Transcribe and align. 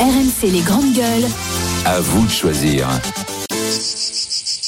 RMC 0.00 0.52
les 0.52 0.60
grandes 0.60 0.92
gueules. 0.92 1.26
À 1.84 2.00
vous 2.00 2.24
de 2.24 2.30
choisir. 2.30 2.88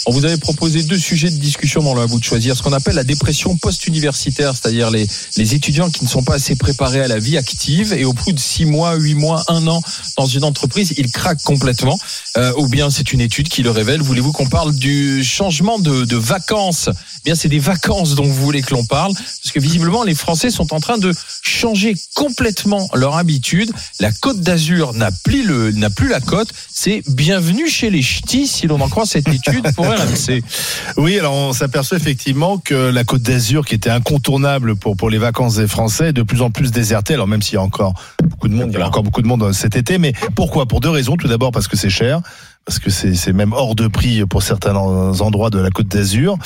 On 0.07 0.13
vous 0.13 0.25
avait 0.25 0.39
proposé 0.39 0.83
deux 0.83 0.99
sujets 0.99 1.31
de 1.31 1.37
discussion 1.37 1.83
dans 1.83 1.95
le 1.95 2.01
à 2.01 2.07
vous 2.07 2.19
de 2.19 2.25
choisir, 2.25 2.57
ce 2.57 2.63
qu'on 2.63 2.73
appelle 2.73 2.95
la 2.95 3.05
dépression 3.05 3.57
post-universitaire, 3.57 4.55
c'est-à-dire 4.57 4.91
les, 4.91 5.07
les 5.37 5.55
étudiants 5.55 5.91
qui 5.91 6.05
ne 6.05 6.09
sont 6.09 6.23
pas 6.23 6.35
assez 6.35 6.57
préparés 6.57 7.03
à 7.03 7.09
la 7.09 7.19
vie 7.19 7.37
active 7.37 7.93
et 7.93 8.05
au 8.05 8.13
bout 8.13 8.33
de 8.33 8.41
six 8.41 8.65
mois, 8.65 8.95
huit 8.95 9.15
mois, 9.15 9.45
un 9.49 9.67
an 9.67 9.83
dans 10.17 10.27
une 10.27 10.45
entreprise, 10.45 10.95
ils 10.97 11.11
craquent 11.11 11.43
complètement. 11.43 11.99
Euh, 12.37 12.53
ou 12.57 12.69
bien 12.69 12.91
c'est 12.91 13.13
une 13.13 13.21
étude 13.21 13.49
qui 13.49 13.63
le 13.63 13.71
révèle. 13.71 14.01
Voulez-vous 14.01 14.33
qu'on 14.33 14.49
parle 14.49 14.75
du 14.75 15.23
changement 15.23 15.79
de, 15.79 16.05
de 16.05 16.17
vacances? 16.17 16.89
Eh 16.89 17.21
Bien, 17.25 17.35
c'est 17.35 17.49
des 17.49 17.59
vacances 17.59 18.15
dont 18.15 18.25
vous 18.25 18.43
voulez 18.45 18.63
que 18.63 18.73
l'on 18.73 18.87
parle, 18.87 19.13
parce 19.15 19.53
que 19.53 19.61
visiblement 19.61 20.05
les 20.05 20.15
Français 20.15 20.51
sont 20.51 20.73
en 20.73 20.81
train 20.81 20.99
de 20.99 21.13
changer 21.43 21.95
complètement 22.15 22.89
leur 22.95 23.17
habitude. 23.17 23.71
La 23.99 24.13
Côte 24.13 24.41
d'Azur 24.41 24.95
n'a 24.95 25.11
plus 25.11 25.45
le 25.45 25.71
n'a 25.73 25.91
plus 25.91 26.09
la 26.09 26.21
côte. 26.21 26.49
C'est 26.73 27.03
bienvenue 27.09 27.69
chez 27.69 27.91
les 27.91 28.03
ch'tis, 28.03 28.47
si 28.47 28.67
l'on 28.67 28.81
en 28.81 28.89
croit 28.89 29.07
cette 29.07 29.29
étude 29.29 29.67
Oui, 30.97 31.19
alors 31.19 31.35
on 31.35 31.53
s'aperçoit 31.53 31.97
effectivement 31.97 32.59
que 32.59 32.75
la 32.75 33.05
Côte 33.05 33.23
d'Azur, 33.23 33.65
qui 33.65 33.75
était 33.75 33.91
incontournable 33.91 34.77
pour 34.77 34.97
pour 34.97 35.11
les 35.11 35.19
vacances 35.19 35.57
des 35.57 35.67
Français, 35.67 36.09
est 36.09 36.13
de 36.13 36.23
plus 36.23 36.43
en 36.43 36.51
plus 36.51 36.71
désertée. 36.71 37.15
Alors 37.15 37.29
même 37.29 37.43
s'il 37.43 37.55
y 37.55 37.59
a 37.59 37.63
encore 37.63 37.95
beaucoup 38.23 38.49
de 38.49 38.55
monde, 38.55 38.71
il 38.73 38.79
y 38.79 38.83
a 38.83 38.87
encore 38.87 39.03
beaucoup 39.03 39.23
de 39.23 39.27
monde 39.27 39.53
cet 39.53 39.77
été, 39.77 39.99
mais 39.99 40.13
pourquoi? 40.35 40.67
Pour 40.67 40.81
deux 40.81 40.91
raisons. 40.91 41.17
Tout 41.17 41.29
d'abord 41.29 41.53
parce 41.53 41.69
que 41.69 41.77
c'est 41.77 41.91
cher 41.91 42.21
parce 42.67 42.79
que 42.79 42.91
c'est 42.91 43.33
même 43.33 43.53
hors 43.53 43.75
de 43.75 43.89
prix 43.89 44.25
pour 44.27 44.43
certains 44.43 44.75
endroits 44.75 45.51
de 45.51 45.59
la 45.59 45.71
Côte 45.71 45.89
d'Azur. 45.89 46.39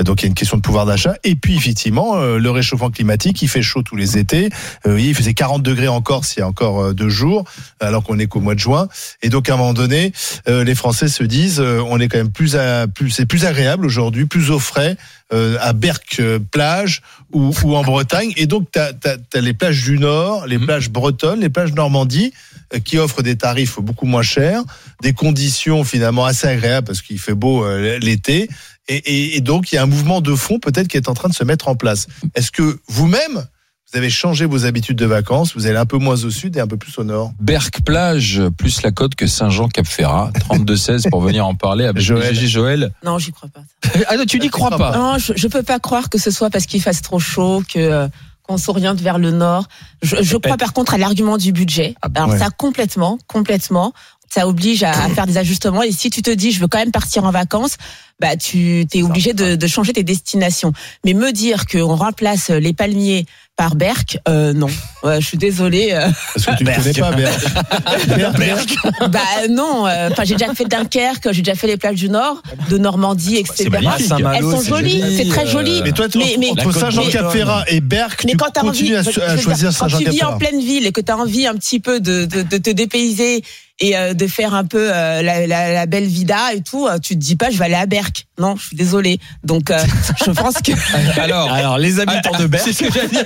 Donc 0.00 0.20
il 0.20 0.24
y 0.24 0.26
a 0.26 0.28
une 0.28 0.34
question 0.34 0.56
de 0.56 0.62
pouvoir 0.62 0.86
d'achat. 0.86 1.14
Et 1.24 1.34
puis 1.34 1.56
effectivement, 1.56 2.16
euh, 2.16 2.38
le 2.38 2.50
réchauffement 2.50 2.90
climatique, 2.90 3.42
il 3.42 3.48
fait 3.48 3.62
chaud 3.62 3.82
tous 3.82 3.96
les 3.96 4.18
étés. 4.18 4.50
Euh, 4.86 5.00
il 5.00 5.14
faisait 5.14 5.34
40 5.34 5.62
degrés 5.62 5.88
en 5.88 6.00
Corse 6.00 6.36
il 6.36 6.40
y 6.40 6.42
a 6.42 6.46
encore 6.46 6.80
euh, 6.82 6.92
deux 6.94 7.08
jours, 7.08 7.44
alors 7.80 8.04
qu'on 8.04 8.18
est 8.18 8.26
qu'au 8.26 8.40
mois 8.40 8.54
de 8.54 8.60
juin. 8.60 8.88
Et 9.22 9.28
donc 9.28 9.48
à 9.48 9.54
un 9.54 9.56
moment 9.56 9.74
donné, 9.74 10.12
les 10.46 10.74
Français 10.74 11.08
se 11.08 11.24
disent, 11.24 11.60
on 11.60 11.98
est 11.98 12.08
quand 12.08 12.18
même 12.18 12.30
plus, 12.30 12.56
à, 12.56 12.86
plus 12.86 13.10
c'est 13.10 13.26
plus 13.26 13.44
agréable 13.44 13.86
aujourd'hui, 13.86 14.26
plus 14.26 14.50
au 14.50 14.58
frais 14.58 14.96
à 15.32 15.72
Berck 15.72 16.20
plage 16.50 17.02
ou, 17.32 17.52
ou, 17.64 17.74
en 17.74 17.82
Bretagne. 17.82 18.32
Et 18.36 18.46
donc 18.46 18.68
tu 18.72 18.78
as, 18.78 18.92
as, 19.04 19.40
les 19.40 19.54
plages 19.54 19.82
du 19.82 19.98
Nord, 19.98 20.46
les 20.46 20.58
mmh. 20.58 20.66
plages 20.66 20.90
bretonnes, 20.90 21.40
les 21.40 21.48
plages 21.48 21.72
Normandie 21.72 22.32
qui 22.80 22.98
offrent 22.98 23.22
des 23.22 23.36
tarifs 23.36 23.78
beaucoup 23.78 24.06
moins 24.06 24.22
chers, 24.22 24.62
des 25.02 25.12
conditions 25.12 25.84
finalement 25.84 26.24
assez 26.24 26.46
agréables 26.46 26.86
parce 26.86 27.02
qu'il 27.02 27.18
fait 27.18 27.34
beau 27.34 27.64
euh, 27.64 27.98
l'été. 27.98 28.48
Et, 28.88 28.96
et, 28.96 29.36
et, 29.36 29.40
donc, 29.40 29.70
il 29.70 29.76
y 29.76 29.78
a 29.78 29.82
un 29.82 29.86
mouvement 29.86 30.20
de 30.20 30.34
fond 30.34 30.58
peut-être 30.58 30.88
qui 30.88 30.96
est 30.96 31.08
en 31.08 31.14
train 31.14 31.28
de 31.28 31.34
se 31.34 31.44
mettre 31.44 31.68
en 31.68 31.76
place. 31.76 32.08
Est-ce 32.34 32.50
que 32.50 32.80
vous-même, 32.88 33.46
vous 33.92 33.98
avez 33.98 34.10
changé 34.10 34.46
vos 34.46 34.64
habitudes 34.64 34.96
de 34.96 35.04
vacances, 35.04 35.54
vous 35.54 35.66
allez 35.66 35.76
un 35.76 35.84
peu 35.84 35.98
moins 35.98 36.24
au 36.24 36.30
sud 36.30 36.56
et 36.56 36.60
un 36.60 36.66
peu 36.66 36.78
plus 36.78 36.96
au 36.98 37.04
nord 37.04 37.32
Berck 37.40 37.82
plage 37.84 38.40
plus 38.56 38.82
la 38.82 38.90
côte 38.90 39.14
que 39.14 39.26
Saint-Jean-Cap-Ferrat, 39.26 40.32
32-16 40.50 41.10
pour 41.10 41.20
venir 41.20 41.46
en 41.46 41.54
parler 41.54 41.84
avec 41.84 42.02
Joël. 42.02 42.34
Joël. 42.34 42.92
Non, 43.04 43.18
j'y 43.18 43.32
crois 43.32 43.50
pas. 43.50 43.60
ah 44.08 44.16
non, 44.16 44.24
tu 44.24 44.40
n'y 44.40 44.48
crois 44.48 44.70
pas. 44.70 44.96
Non, 44.96 45.18
je, 45.18 45.34
je 45.36 45.46
peux 45.46 45.62
pas 45.62 45.78
croire 45.78 46.08
que 46.08 46.18
ce 46.18 46.30
soit 46.30 46.48
parce 46.48 46.64
qu'il 46.64 46.80
fasse 46.80 47.02
trop 47.02 47.18
chaud 47.18 47.62
que 47.68 47.78
euh, 47.78 48.08
qu'on 48.44 48.56
s'oriente 48.56 49.00
vers 49.00 49.18
le 49.18 49.30
nord. 49.30 49.66
Je, 50.00 50.16
je 50.22 50.36
crois 50.38 50.56
par 50.56 50.72
contre 50.72 50.94
à 50.94 50.98
l'argument 50.98 51.36
du 51.36 51.52
budget. 51.52 51.94
Ah 52.00 52.08
Alors 52.14 52.36
ça 52.36 52.48
complètement, 52.50 53.18
complètement. 53.26 53.92
Ça 54.32 54.48
oblige 54.48 54.82
à, 54.82 54.90
à 54.92 55.08
faire 55.10 55.26
des 55.26 55.36
ajustements. 55.36 55.82
Et 55.82 55.92
si 55.92 56.08
tu 56.08 56.22
te 56.22 56.30
dis 56.30 56.52
je 56.52 56.60
veux 56.60 56.68
quand 56.68 56.78
même 56.78 56.90
partir 56.92 57.24
en 57.24 57.30
vacances, 57.30 57.76
bah 58.20 58.36
tu 58.36 58.86
t'es 58.90 59.02
obligé 59.02 59.34
de, 59.34 59.56
de 59.56 59.66
changer 59.66 59.92
tes 59.92 60.04
destinations. 60.04 60.72
Mais 61.04 61.12
me 61.12 61.32
dire 61.32 61.66
qu'on 61.66 61.96
remplace 61.96 62.48
les 62.48 62.72
palmiers 62.72 63.26
par 63.56 63.74
Berck, 63.76 64.18
euh, 64.30 64.54
non. 64.54 64.68
Ouais, 65.02 65.20
je 65.20 65.26
suis 65.26 65.36
désolée. 65.36 65.90
Euh. 65.92 66.08
Parce 66.34 66.46
que 66.46 66.56
tu 66.56 66.64
ne 66.64 66.74
connais 66.74 66.92
pas 66.94 67.12
Berck. 67.12 68.38
Berck. 68.38 68.74
Bah 69.10 69.18
non. 69.50 69.86
euh, 69.86 70.08
Enfin, 70.10 70.24
j'ai 70.24 70.34
déjà 70.36 70.54
fait 70.54 70.64
Dunkerque, 70.64 71.30
j'ai 71.32 71.42
déjà 71.42 71.54
fait 71.54 71.66
les 71.66 71.76
plages 71.76 71.96
du 71.96 72.08
Nord, 72.08 72.42
de 72.70 72.78
Normandie, 72.78 73.36
etc. 73.36 73.68
magnifique. 73.68 74.10
Elles 74.34 74.42
sont 74.42 74.62
jolies, 74.62 75.02
c'est 75.16 75.28
très 75.28 75.46
joli. 75.46 75.82
Mais 75.84 75.92
toi, 75.92 76.08
tu- 76.08 76.18
Mais- 76.18 76.36
mais- 76.38 76.50
entre 76.50 76.72
Saint-Jean-Cap-Ferrat 76.72 77.64
et 77.68 77.80
Berck, 77.80 78.24
Mais 78.24 78.32
tu 78.32 78.36
quand 78.38 78.50
continues 78.60 78.96
envie, 78.96 79.08
à, 79.20 79.36
choisir 79.36 79.44
quand 79.44 79.46
tu 79.46 79.54
vis 79.54 79.66
en 79.66 79.72
Saint-Jean-Cap-Ferrat. 79.72 80.38
pleine 80.38 80.60
ville 80.60 80.86
et 80.86 80.92
que 80.92 81.00
tu 81.00 81.12
as 81.12 81.18
envie 81.18 81.46
un 81.46 81.54
petit 81.54 81.80
peu 81.80 82.00
de, 82.00 82.24
de, 82.24 82.42
de 82.42 82.56
te 82.56 82.70
dépayser 82.70 83.42
et 83.82 83.96
euh, 83.98 84.14
de 84.14 84.26
faire 84.26 84.54
un 84.54 84.64
peu 84.64 84.88
euh, 84.90 85.20
la, 85.20 85.46
la, 85.46 85.72
la 85.74 85.86
belle 85.86 86.06
vida 86.06 86.54
et 86.54 86.62
tout, 86.62 86.86
euh, 86.86 86.98
tu 86.98 87.14
te 87.14 87.18
dis 87.20 87.36
pas 87.36 87.50
je 87.50 87.58
vais 87.58 87.66
aller 87.66 87.74
à 87.74 87.84
Berck. 87.86 88.26
Non, 88.38 88.56
je 88.56 88.68
suis 88.68 88.76
désolée. 88.76 89.18
Donc 89.44 89.70
euh, 89.70 89.78
je 90.24 90.30
pense 90.30 90.54
que 90.54 90.72
Alors, 91.20 91.52
Alors, 91.52 91.78
les 91.78 92.00
habitants 92.00 92.38
de 92.38 92.46
Berck. 92.52 92.62
c'est 92.64 92.72
ce 92.72 92.84
que 92.84 92.92
j'allais 92.92 93.08
dire. 93.08 93.24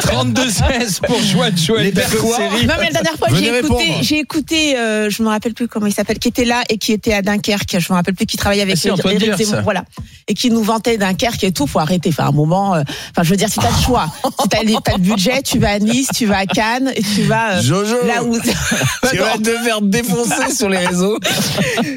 32-16 0.00 1.00
pour 1.06 1.20
Joël 1.22 1.56
Joël 1.56 1.84
Les 1.84 1.92
Bercois. 1.92 2.38
Non 2.38 2.74
mais 2.80 2.86
la 2.86 3.02
dernière 3.02 3.16
fois 3.18 3.28
j'ai 3.32 3.58
écouté, 3.58 3.92
j'ai 4.02 4.18
écouté, 4.18 4.78
euh, 4.78 5.10
je 5.10 5.22
me 5.22 5.28
rappelle 5.28 5.54
plus 5.54 5.68
comment 5.68 5.86
il 5.86 5.92
s'appelle, 5.92 6.18
qui 6.18 6.28
était 6.28 6.44
là 6.44 6.62
et 6.68 6.78
qui 6.78 6.92
était 6.92 7.12
à 7.12 7.22
Dunkerque. 7.22 7.76
Je 7.78 7.92
me 7.92 7.96
rappelle 7.96 8.14
plus 8.14 8.26
qui 8.26 8.36
travaillait 8.36 8.62
avec 8.62 8.76
Ah 8.76 8.96
si, 8.96 9.16
Diers. 9.18 9.34
Zemmour, 9.36 9.62
voilà, 9.62 9.84
et 10.28 10.34
qui 10.34 10.50
nous 10.50 10.62
vantait 10.62 10.96
Dunkerque 10.96 11.44
et 11.44 11.52
tout. 11.52 11.66
Faut 11.66 11.78
arrêter. 11.80 12.10
Enfin, 12.10 12.26
un 12.28 12.32
moment. 12.32 12.74
euh, 12.74 12.82
Enfin, 13.10 13.22
je 13.22 13.30
veux 13.30 13.36
dire, 13.36 13.48
si 13.48 13.58
t'as 13.58 13.70
le 13.70 13.82
choix, 13.82 14.06
si 14.40 14.48
t'as 14.48 14.58
t'as 14.84 14.92
le 14.92 14.98
budget, 15.02 15.42
tu 15.42 15.58
vas 15.58 15.70
à 15.72 15.78
Nice, 15.78 16.08
tu 16.14 16.26
vas 16.26 16.38
à 16.38 16.46
Cannes 16.46 16.92
et 16.94 17.02
tu 17.02 17.22
vas 17.22 17.52
euh, 17.56 17.62
Jojo, 17.62 17.96
là 18.06 18.22
où. 18.24 18.38
tu 19.10 19.16
vas 19.18 19.38
te 19.38 19.50
faire 19.64 19.80
défoncer 20.02 20.54
sur 20.54 20.68
les 20.68 20.78
réseaux. 20.78 21.18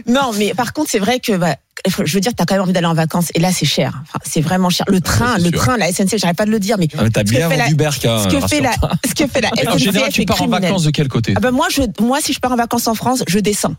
Non, 0.08 0.32
mais 0.38 0.54
par 0.54 0.74
contre, 0.74 0.90
c'est 0.92 1.00
vrai 1.00 1.20
que 1.20 1.34
bah, 1.38 1.56
je 2.04 2.14
veux 2.14 2.20
dire, 2.20 2.34
t'as 2.36 2.46
quand 2.46 2.56
même 2.56 2.64
envie 2.64 2.74
d'aller 2.74 2.88
en 2.88 2.94
vacances 2.94 3.30
et 3.36 3.40
là, 3.40 3.52
c'est 3.52 3.66
cher. 3.66 4.02
Enfin, 4.04 4.20
c'est 4.26 4.42
vraiment 4.42 4.70
cher. 4.70 4.86
Le 4.90 5.02
train, 5.02 5.38
le 5.38 5.50
sûr. 5.50 5.60
train, 5.60 5.78
la 5.78 5.92
SNCF, 5.92 6.18
j'arrête 6.18 6.38
pas 6.38 6.46
de 6.46 6.52
le 6.52 6.60
dire, 6.60 6.78
mais 6.78 6.88
Ah, 6.98 7.04
mais 7.04 7.10
T'as 7.10 7.24
bien 7.24 7.48
vendu 7.50 7.76
Berck. 7.76 8.06
hein, 8.06 8.24
ce 8.24 8.28
que 8.36 8.48
fait 8.48 8.62
la, 8.62 8.72
ce 9.08 9.14
que 9.16 9.28
fait 9.28 9.42
la 9.42 9.50
En 9.72 9.78
général, 9.78 10.12
SNCF 10.12 10.14
tu 10.16 10.26
pars 10.26 10.42
en 10.42 10.48
vacances 10.48 10.84
de 10.84 10.92
quel 10.92 11.08
côté? 11.08 11.34
Ah 11.36 11.40
ben 11.40 11.52
moi, 11.52 11.68
je, 11.72 11.82
moi, 12.02 12.20
si 12.22 12.34
je 12.34 12.40
pars 12.40 12.52
en 12.52 12.56
vacances 12.58 12.88
en 12.88 12.96
France, 12.96 13.24
je 13.28 13.40
descends. 13.40 13.76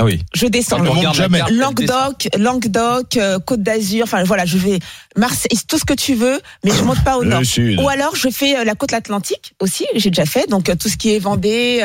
Ah 0.00 0.04
oui. 0.04 0.18
Je 0.34 0.46
descends. 0.46 0.78
On 0.84 0.92
regarde 0.92 1.14
jamais. 1.14 1.40
Languedoc, 1.50 2.28
Languedoc, 2.38 3.16
euh, 3.18 3.38
Côte 3.38 3.62
d'Azur, 3.62 4.04
enfin 4.04 4.22
voilà, 4.24 4.46
je 4.46 4.56
vais 4.56 4.78
Marseille, 5.14 5.58
tout 5.68 5.76
ce 5.76 5.84
que 5.84 5.92
tu 5.92 6.14
veux, 6.14 6.40
mais 6.64 6.70
je 6.70 6.82
monte 6.82 7.04
pas 7.04 7.18
au 7.18 7.24
nord. 7.24 7.44
sud. 7.44 7.78
Ou 7.78 7.88
alors 7.88 8.16
je 8.16 8.30
fais 8.30 8.56
euh, 8.56 8.64
la 8.64 8.74
côte 8.74 8.94
atlantique 8.94 9.52
aussi, 9.60 9.84
j'ai 9.94 10.08
déjà 10.08 10.24
fait, 10.24 10.48
donc 10.48 10.70
euh, 10.70 10.74
tout 10.74 10.88
ce 10.88 10.96
qui 10.96 11.14
est 11.14 11.18
Vendée, 11.18 11.84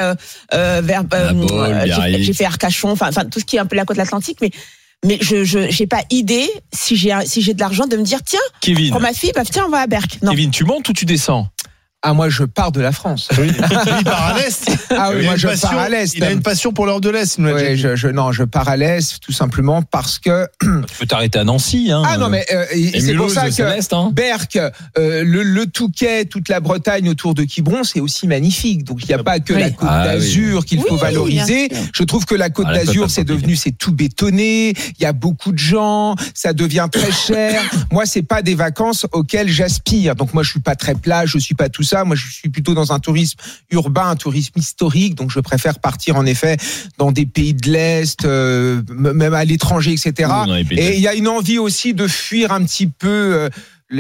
vers, 0.51 1.03
j'ai 1.11 1.47
fait- 1.47 1.83
Biarritz. 1.85 2.25
j'ai 2.25 2.33
fait 2.33 2.45
Arcachon, 2.45 2.91
enfin, 2.91 3.09
enfin 3.09 3.25
tout 3.25 3.39
ce 3.41 3.45
qui 3.45 3.57
est 3.57 3.59
un 3.59 3.65
peu 3.65 3.75
la 3.75 3.83
côte 3.83 3.99
atlantique, 3.99 4.37
mais 4.41 4.51
mais 5.03 5.17
je 5.21 5.43
je 5.43 5.69
j'ai 5.69 5.87
pas 5.87 6.01
idée 6.09 6.49
si 6.73 6.95
j'ai 6.95 7.13
si 7.25 7.41
j'ai 7.41 7.53
de 7.53 7.59
l'argent 7.59 7.85
de 7.85 7.97
me 7.97 8.03
dire 8.03 8.19
tiens 8.25 8.39
Kevin. 8.61 8.91
pour 8.91 9.01
ma 9.01 9.11
fille 9.13 9.33
bah 9.35 9.41
tiens 9.49 9.65
on 9.67 9.69
va 9.69 9.79
à 9.79 9.87
Berck. 9.87 10.19
Non. 10.21 10.31
Kevin, 10.31 10.51
tu 10.51 10.63
montes 10.63 10.87
ou 10.87 10.93
tu 10.93 11.03
descends? 11.05 11.49
Ah, 12.07 12.13
moi, 12.13 12.29
je 12.29 12.43
pars 12.43 12.71
de 12.71 12.81
la 12.81 12.91
France. 12.91 13.29
Oui, 13.39 13.47
il 13.49 14.03
part 14.03 14.27
à 14.27 14.37
l'Est. 14.37 14.69
Ah 14.91 15.09
oui, 15.11 15.15
Il 15.17 15.21
a 15.21 15.23
moi, 15.23 15.33
une 15.33 15.39
je 15.39 15.47
passion- 15.47 15.69
pars 15.69 15.79
à 15.79 15.89
l'Est. 15.89 16.13
Il 16.15 16.23
a 16.23 16.31
une 16.31 16.41
passion 16.43 16.71
pour 16.71 16.85
l'heure 16.85 17.01
de 17.01 17.09
l'Est, 17.09 17.39
je, 17.75 17.95
je, 17.95 18.07
non, 18.07 18.31
je 18.31 18.43
pars 18.43 18.69
à 18.69 18.77
l'Est, 18.77 19.19
tout 19.21 19.31
simplement 19.31 19.81
parce 19.81 20.19
que. 20.19 20.47
Tu 20.61 20.97
peux 20.99 21.07
t'arrêter 21.07 21.39
à 21.39 21.43
Nancy. 21.43 21.89
Hein. 21.91 22.03
Ah 22.05 22.17
non, 22.19 22.29
mais 22.29 22.45
euh, 22.53 22.63
c'est 22.99 23.15
pour 23.15 23.31
ça 23.31 23.49
que. 23.49 23.95
hein. 23.95 24.11
Berck, 24.13 24.55
euh, 24.57 25.23
le, 25.23 25.41
le 25.41 25.65
Touquet, 25.65 26.25
toute 26.25 26.47
la 26.47 26.59
Bretagne 26.59 27.09
autour 27.09 27.33
de 27.33 27.43
Quiberon, 27.43 27.83
c'est 27.83 27.99
aussi 27.99 28.27
magnifique. 28.27 28.83
Donc 28.83 28.99
il 29.03 29.07
n'y 29.07 29.13
a 29.15 29.23
pas 29.23 29.39
que 29.39 29.53
Oui. 29.53 29.59
la 29.61 29.69
Côte 29.71 29.87
Ah 29.89 30.01
oui. 30.05 30.13
d'Azur 30.13 30.65
qu'il 30.65 30.79
Oui, 30.81 30.85
faut 30.87 30.97
valoriser. 30.97 31.69
Je 31.91 32.03
trouve 32.03 32.25
que 32.25 32.35
la 32.35 32.51
Côte 32.51 32.67
Ah, 32.69 32.75
d'Azur, 32.75 33.09
c'est 33.09 33.23
devenu, 33.23 33.55
c'est 33.55 33.71
tout 33.71 33.91
bétonné. 33.91 34.69
Il 34.69 35.01
y 35.01 35.05
a 35.05 35.13
beaucoup 35.13 35.51
de 35.53 35.57
gens, 35.57 36.15
ça 36.35 36.53
devient 36.53 36.87
très 36.91 37.11
cher. 37.11 37.61
moi, 37.91 38.05
c'est 38.05 38.21
pas 38.21 38.43
des 38.43 38.53
vacances 38.55 39.07
auxquelles 39.11 39.49
j'aspire. 39.49 40.15
Donc 40.15 40.33
moi, 40.35 40.43
je 40.43 40.51
suis 40.51 40.59
pas 40.59 40.75
très 40.75 40.93
plage, 40.93 41.31
je 41.31 41.39
suis 41.39 41.55
pas 41.55 41.69
tout 41.69 41.81
ça. 41.83 41.94
Moi, 42.03 42.15
je 42.15 42.27
suis 42.31 42.49
plutôt 42.49 42.73
dans 42.73 42.91
un 42.91 42.99
tourisme 42.99 43.37
urbain, 43.71 44.09
un 44.09 44.15
tourisme 44.15 44.59
historique. 44.59 45.15
Donc 45.15 45.31
je 45.31 45.39
préfère 45.39 45.79
partir 45.79 46.15
en 46.15 46.25
effet 46.25 46.57
dans 46.97 47.11
des 47.11 47.25
pays 47.25 47.53
de 47.53 47.69
l'Est, 47.69 48.25
euh, 48.25 48.81
même 48.89 49.33
à 49.33 49.45
l'étranger, 49.45 49.93
etc. 49.93 50.31
Et 50.71 50.95
il 50.95 51.01
y 51.01 51.07
a 51.07 51.13
une 51.13 51.27
envie 51.27 51.59
aussi 51.59 51.93
de 51.93 52.07
fuir 52.07 52.51
un 52.51 52.63
petit 52.63 52.87
peu 52.87 53.07
euh, 53.07 53.49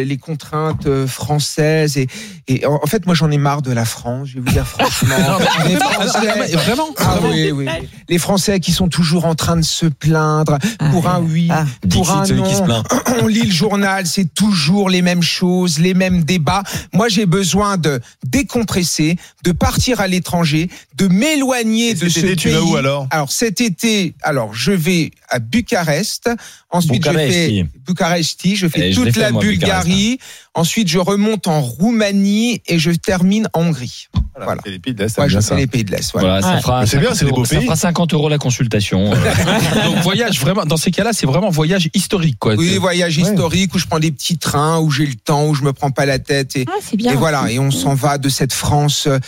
les, 0.03 0.17
contraintes 0.17 0.85
euh, 0.87 1.07
françaises. 1.07 1.97
Et, 1.97 2.07
et 2.47 2.65
en, 2.65 2.79
en 2.83 2.87
fait, 2.87 3.05
moi, 3.05 3.15
j'en 3.15 3.31
ai 3.31 3.37
marre 3.37 3.61
de 3.61 3.71
la 3.71 3.85
France. 3.85 4.29
Je 4.29 4.35
vais 4.35 4.41
vous 4.41 4.51
dire 4.51 4.67
franchement. 4.67 5.15
les 5.67 5.75
Français, 5.77 6.55
Vraiment 6.55 6.87
ah 6.97 7.17
oui, 7.23 7.51
oui. 7.51 7.67
Les 8.09 8.17
Français 8.17 8.59
qui 8.59 8.71
sont 8.71 8.87
toujours 8.89 9.25
en 9.25 9.35
train 9.35 9.55
de 9.57 9.61
se 9.63 9.85
plaindre 9.85 10.57
pour 10.91 11.07
un 11.09 11.19
oui, 11.21 11.47
Ah. 11.51 11.65
pour 11.89 12.11
un 12.11 12.25
celui 12.25 12.43
qui 12.43 12.53
se 12.53 12.59
non. 12.59 12.65
plaint. 12.65 12.85
On 13.21 13.27
lit 13.27 13.43
le 13.43 13.51
journal, 13.51 14.05
c'est 14.05 14.33
toujours 14.33 14.89
les 14.89 15.01
mêmes 15.01 15.23
choses, 15.23 15.79
les 15.79 15.93
mêmes 15.93 16.23
débats. 16.23 16.63
Moi, 16.93 17.07
j'ai 17.09 17.25
besoin 17.25 17.77
de 17.77 18.01
décompresser, 18.25 19.17
de 19.43 19.51
partir 19.51 19.99
à 20.01 20.07
l'étranger, 20.07 20.69
de 20.95 21.07
m'éloigner 21.07 21.93
de 21.93 22.09
cet 22.09 22.11
ce 22.11 22.19
été, 22.19 22.27
pays. 22.27 22.35
tu 22.35 22.49
vas 22.49 22.61
où, 22.61 22.75
alors? 22.75 23.07
Alors 23.11 23.31
cet 23.31 23.61
été, 23.61 24.15
alors 24.21 24.53
je 24.53 24.71
vais 24.71 25.11
à 25.29 25.39
Bucarest. 25.39 26.29
Ensuite, 26.77 26.93
Bucaresti. 27.03 27.57
je 27.59 27.63
fais 27.63 27.69
Bucaresti. 27.87 28.55
Je 28.55 28.67
fais 28.67 28.91
je 28.91 29.01
toute 29.01 29.13
fait, 29.13 29.19
la 29.19 29.31
moi, 29.31 29.41
Bulgarie. 29.41 30.19
Ensuite, 30.53 30.87
je 30.87 30.99
remonte 30.99 31.47
en 31.47 31.61
Roumanie 31.61 32.61
et 32.67 32.79
je 32.79 32.91
termine 32.91 33.47
en 33.53 33.61
Hongrie. 33.61 34.07
Voilà. 34.37 34.61
C'est 34.65 34.71
les 34.71 34.79
pays 34.79 34.93
de 34.93 34.99
l'Est, 35.03 35.17
Ouais, 35.17 35.29
je 35.29 35.39
fais 35.39 35.55
les 35.55 35.67
pays 35.67 35.83
de 35.83 35.91
l'Est. 35.91 36.11
Voilà. 36.13 36.39
Voilà, 36.41 36.79
Ouais. 36.81 36.85
C'est 36.87 36.97
bien, 36.99 37.09
50 37.09 37.17
c'est 37.17 37.25
des 37.25 37.31
beaux 37.31 37.37
euros- 37.37 37.45
Ça 37.45 37.55
pays. 37.57 37.65
fera 37.65 37.75
50 37.75 38.13
euros 38.13 38.29
la 38.29 38.37
consultation. 38.37 39.13
euh. 39.13 39.15
Donc 39.85 39.97
voyage 40.03 40.39
vraiment. 40.39 40.65
Dans 40.65 40.77
ces 40.77 40.91
cas-là, 40.91 41.11
c'est 41.13 41.25
vraiment 41.25 41.49
voyage 41.49 41.89
historique, 41.93 42.37
quoi. 42.39 42.55
Oui, 42.55 42.77
voyage 42.77 43.17
historique 43.17 43.73
où 43.73 43.79
je 43.79 43.85
prends 43.87 43.99
des 43.99 44.11
petits 44.11 44.37
trains, 44.37 44.79
où 44.79 44.91
j'ai 44.91 45.05
le 45.05 45.15
temps, 45.15 45.47
où 45.47 45.53
je 45.55 45.63
me 45.63 45.71
prends 45.73 45.91
pas 45.91 46.05
la 46.05 46.19
tête 46.19 46.55
et, 46.57 46.65
Ah, 46.67 46.95
bien. 46.95 47.13
et 47.13 47.15
voilà. 47.15 47.49
Et 47.51 47.59
on 47.59 47.71
s'en 47.71 47.93
va 47.95 48.17
de 48.17 48.29
cette 48.29 48.53
France. 48.53 49.07
euh, 49.07 49.19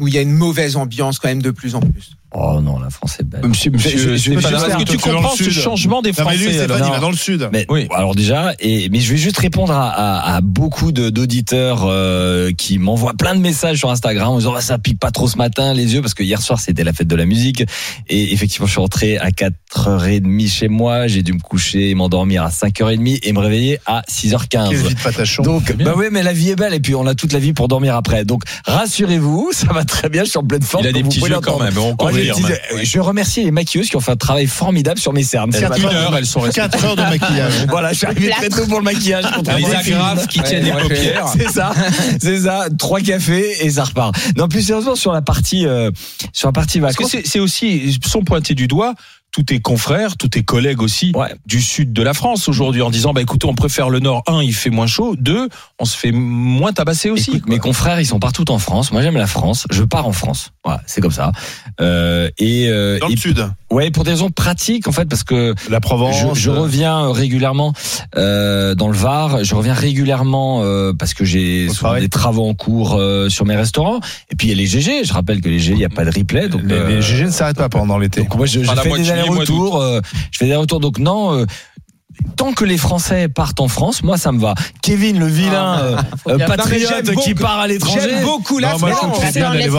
où 0.00 0.08
il 0.08 0.14
y 0.14 0.18
a 0.18 0.22
une 0.22 0.32
mauvaise 0.32 0.76
ambiance 0.76 1.18
quand 1.18 1.28
même 1.28 1.42
de 1.42 1.50
plus 1.50 1.74
en 1.74 1.80
plus. 1.80 2.12
Oh 2.34 2.60
non, 2.60 2.78
la 2.78 2.90
France 2.90 3.16
est 3.20 3.24
belle. 3.24 3.46
Monsieur, 3.46 3.70
monsieur, 3.70 3.96
Je- 3.98 4.16
je- 4.16 4.16
Stéphane, 4.38 4.50
je- 4.60 4.66
est-ce 4.70 4.76
que 4.76 4.82
tu 4.90 4.98
comprends 4.98 5.30
ce 5.34 5.48
changement 5.50 6.02
des 6.02 6.10
Non, 6.10 6.24
mais 6.28 6.36
lui, 6.36 6.44
Français 6.44 6.58
Stéphane, 6.58 6.70
alors 6.76 6.88
il 6.88 6.92
va 6.92 6.98
dans 7.00 7.10
le 7.10 7.16
sud. 7.16 7.48
Mais 7.52 7.64
Oui. 7.70 7.88
alors 7.94 8.14
déjà, 8.14 8.52
et 8.60 8.90
mais 8.90 9.00
je 9.00 9.10
vais 9.10 9.16
juste 9.16 9.38
répondre 9.38 9.72
à, 9.72 9.88
à, 9.88 10.36
à 10.36 10.40
beaucoup 10.42 10.92
d'auditeurs 10.92 11.84
euh, 11.86 12.52
qui 12.52 12.78
m'envoient 12.78 13.14
plein 13.14 13.34
de 13.34 13.40
messages 13.40 13.78
sur 13.78 13.90
Instagram 13.90 14.28
en 14.28 14.38
disant 14.38 14.52
ah, 14.56 14.60
ça 14.60 14.76
pique 14.78 14.98
pas 15.00 15.10
trop 15.10 15.26
ce 15.26 15.38
matin 15.38 15.72
les 15.72 15.94
yeux 15.94 16.02
parce 16.02 16.12
que 16.14 16.22
hier 16.22 16.42
soir 16.42 16.60
c'était 16.60 16.84
la 16.84 16.92
fête 16.92 17.08
de 17.08 17.16
la 17.16 17.24
musique 17.24 17.64
et 18.08 18.32
effectivement 18.32 18.66
je 18.66 18.72
suis 18.72 18.80
rentré 18.80 19.16
à 19.18 19.30
4h30 19.30 20.48
chez 20.48 20.68
moi, 20.68 21.06
j'ai 21.06 21.22
dû 21.22 21.32
me 21.32 21.40
coucher 21.40 21.94
m'endormir 21.94 22.42
à 22.42 22.50
5h30 22.50 23.20
et 23.22 23.32
me 23.32 23.38
réveiller 23.40 23.78
à 23.86 24.02
6h15. 24.08 24.68
Quelle 24.70 24.76
vie 24.78 24.94
de 24.94 25.00
patachon. 25.00 25.42
Donc, 25.42 25.72
bah 25.76 25.94
oui, 25.96 26.06
mais 26.10 26.22
la 26.22 26.32
vie 26.32 26.50
est 26.50 26.56
belle 26.56 26.74
et 26.74 26.80
puis 26.80 26.94
on 26.94 27.06
a 27.06 27.14
toute 27.14 27.32
la 27.32 27.38
vie 27.38 27.52
pour 27.52 27.68
dormir 27.68 27.96
après. 27.96 28.24
Donc, 28.24 28.42
rassurez-vous, 28.66 29.50
ça 29.52 29.72
va 29.72 29.84
très 29.84 30.08
bien, 30.08 30.24
je 30.24 30.30
suis 30.30 30.38
en 30.38 30.44
pleine 30.44 30.62
forme. 30.62 30.84
Il 30.84 30.88
a 30.88 30.92
des 30.92 31.02
petits 31.02 31.20
yeux 31.20 31.40
quand 31.42 31.58
même, 31.60 31.74
on 31.78 31.94
Petits. 32.18 32.84
Je 32.84 33.00
remercie 33.00 33.44
les 33.44 33.50
maquilleuses 33.50 33.88
qui 33.88 33.96
ont 33.96 34.00
fait 34.00 34.12
un 34.12 34.16
travail 34.16 34.46
formidable 34.46 34.98
sur 34.98 35.12
mes 35.12 35.22
cernes. 35.22 35.52
ce 35.52 35.60
Quatre 35.60 35.78
matin. 35.78 35.90
Une 35.90 35.96
heure, 35.96 36.16
elles 36.16 36.26
sont 36.26 36.40
restées. 36.40 36.60
4 36.60 36.84
heures 36.84 36.96
de 36.96 37.02
maquillage. 37.02 37.52
Voilà, 37.68 37.92
je 37.92 37.98
suis 37.98 38.06
arrivé 38.06 38.30
très 38.30 38.48
tôt 38.48 38.66
pour 38.66 38.78
le 38.78 38.84
maquillage. 38.84 39.24
contre 39.32 39.56
Les 39.56 39.64
agrafes 39.74 40.26
qui 40.26 40.40
tiennent 40.42 40.64
les 40.64 40.72
paupières. 40.72 41.28
C'est 41.28 41.50
ça, 41.50 41.72
c'est 42.20 42.40
ça. 42.40 42.66
Trois 42.78 43.00
cafés 43.00 43.64
et 43.64 43.70
ça 43.70 43.84
repart. 43.84 44.14
Non, 44.36 44.48
plus 44.48 44.62
sérieusement 44.62 44.94
sur 44.94 45.12
la 45.12 45.22
partie, 45.22 45.66
euh, 45.66 45.90
sur 46.32 46.48
la 46.48 46.52
partie 46.52 46.80
Parce 46.80 46.96
que 46.96 47.04
vacances. 47.04 47.20
c'est 47.24 47.26
c'est 47.26 47.40
aussi, 47.40 47.98
sont 48.06 48.22
pointés 48.22 48.54
du 48.54 48.66
doigt 48.68 48.94
tous 49.38 49.44
tes 49.44 49.60
confrères, 49.60 50.16
tous 50.16 50.26
tes 50.28 50.42
collègues 50.42 50.82
aussi 50.82 51.12
Ouais. 51.14 51.32
du 51.46 51.60
sud 51.62 51.92
de 51.92 52.02
la 52.02 52.12
France 52.12 52.48
aujourd'hui 52.48 52.82
en 52.82 52.90
disant 52.90 53.12
bah 53.12 53.20
écoutez 53.22 53.46
on 53.46 53.54
préfère 53.54 53.88
le 53.88 54.00
nord 54.00 54.24
un 54.26 54.42
il 54.42 54.52
fait 54.52 54.70
moins 54.70 54.88
chaud 54.88 55.14
deux 55.16 55.48
on 55.78 55.84
se 55.84 55.96
fait 55.96 56.10
moins 56.10 56.72
tabasser 56.72 57.08
aussi 57.10 57.30
Écoute, 57.30 57.48
mes 57.48 57.58
confrères, 57.60 58.00
ils 58.00 58.06
sont 58.06 58.18
partout 58.18 58.50
en 58.50 58.58
France. 58.58 58.90
Moi, 58.90 59.00
j'aime 59.02 59.16
la 59.16 59.28
France. 59.28 59.66
Je 59.70 59.84
pars 59.84 60.08
en 60.08 60.12
France. 60.12 60.50
Voilà, 60.64 60.80
c'est 60.86 61.00
comme 61.00 61.12
ça. 61.12 61.30
Euh, 61.80 62.28
et, 62.38 62.66
euh, 62.68 62.98
Dans 62.98 63.06
et 63.08 63.12
le 63.12 63.16
sud. 63.16 63.46
ouais, 63.70 63.90
pour 63.92 64.02
des 64.02 64.10
raisons 64.10 64.30
pratiques, 64.30 64.88
en 64.88 64.92
fait, 64.92 65.04
parce 65.04 65.22
que 65.22 65.54
La 65.70 65.78
Provence. 65.80 66.16
Je, 66.34 66.40
je 66.40 66.50
reviens 66.50 67.12
régulièrement 67.12 67.74
euh, 68.16 68.74
dans 68.74 68.88
le 68.88 68.96
Var. 68.96 69.44
Je 69.44 69.54
reviens 69.54 69.74
régulièrement 69.74 70.62
euh, 70.64 70.92
parce 70.98 71.14
que 71.14 71.24
j'ai 71.24 71.68
des 72.00 72.08
travaux 72.08 72.48
en 72.48 72.54
cours 72.54 72.96
euh, 72.96 73.28
sur 73.28 73.44
mes 73.44 73.54
restaurants. 73.56 74.00
Et 74.32 74.34
puis 74.36 74.48
il 74.48 74.50
y 74.50 74.54
a 74.54 74.56
les 74.56 74.66
GG. 74.66 75.04
Je 75.04 75.12
rappelle 75.12 75.40
que 75.40 75.48
les 75.48 75.58
GG, 75.60 75.72
il 75.74 75.78
n'y 75.78 75.84
a 75.84 75.88
pas 75.90 76.04
de 76.04 76.10
replay. 76.10 76.48
Donc, 76.48 76.62
Les, 76.64 76.74
euh, 76.74 76.88
les 76.88 77.02
GG 77.02 77.26
ne 77.26 77.30
s'arrêtent 77.30 77.56
pas 77.58 77.68
pendant 77.68 77.98
l'été. 77.98 78.22
donc 78.22 78.34
moi, 78.36 78.46
je, 78.46 78.62
je 78.64 78.70
fais 78.70 78.90
des 78.90 79.04
allers-retours. 79.32 79.76
euh, 79.80 80.00
je 80.30 80.38
fais 80.38 80.44
des 80.46 80.50
allers-retours. 80.52 80.80
Donc 80.80 80.98
non. 80.98 81.32
euh, 81.38 81.46
Tant 82.36 82.52
que 82.52 82.64
les 82.64 82.78
Français 82.78 83.28
partent 83.28 83.60
en 83.60 83.68
France, 83.68 84.02
moi 84.02 84.18
ça 84.18 84.32
me 84.32 84.40
va. 84.40 84.54
Kevin, 84.82 85.20
le 85.20 85.26
vilain 85.26 85.98
faut 86.24 86.30
euh, 86.30 86.38
patriote 86.38 87.04
Non, 87.06 87.22
qui 87.22 87.32
beaucoup- 87.32 87.42
part 87.46 87.60
à 87.60 87.68
l'étranger. 87.68 88.00
J'aime 88.02 88.24
beaucoup 88.24 88.58
la 88.58 88.72
Non, 88.72 88.78
moi, 88.80 88.90
je 88.90 88.94
France. 88.96 89.18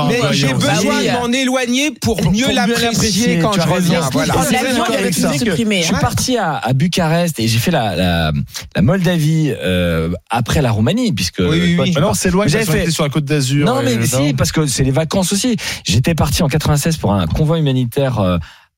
Mais 0.08 0.22
j'ai. 0.32 0.54
Bah 0.54 0.74
besoin 0.76 1.04
de 1.04 1.12
m'en 1.20 1.32
éloigner 1.34 1.92
pour 1.92 2.16
Pour- 2.16 2.32
mieux 2.32 2.50
l'apprécier 2.54 3.40
quand 3.40 3.52
je 3.52 3.60
reviens. 3.62 4.00
Voilà. 4.14 4.34
Je 4.50 5.84
suis 5.84 5.94
parti 6.00 6.38
à, 6.38 6.56
à 6.58 6.72
Bucarest 6.74 7.40
et 7.42 7.48
j'ai 7.48 7.60
fait 7.60 7.72
la, 7.72 7.96
la, 7.98 8.32
la 8.76 8.82
Moldavie 8.82 9.54
euh, 9.62 10.10
après 10.30 10.62
la 10.62 10.72
Roumanie, 10.72 11.12
puisque 11.12 11.40
Oui, 11.40 11.48
oui, 11.62 11.78
oui. 11.80 11.94
non, 12.00 12.14
c'est 12.14 12.30
loin. 12.32 12.46
J'avais 12.48 12.66
fait- 12.66 12.92
sur 12.92 13.04
la 13.04 13.10
côte 13.10 13.26
d'Azur. 13.26 13.66
Non, 13.66 13.82
mais 13.84 14.06
si, 14.06 14.34
parce 14.34 14.52
que 14.52 14.66
c'est 14.66 14.84
les 14.84 14.92
vacances 14.92 15.34
aussi. 15.34 15.58
J'étais 15.86 16.16
parti 16.16 16.42
en 16.44 16.48
96 16.48 16.98
pour 16.98 17.14
un 17.14 17.28
convoi 17.28 17.60
humanitaire 17.60 18.20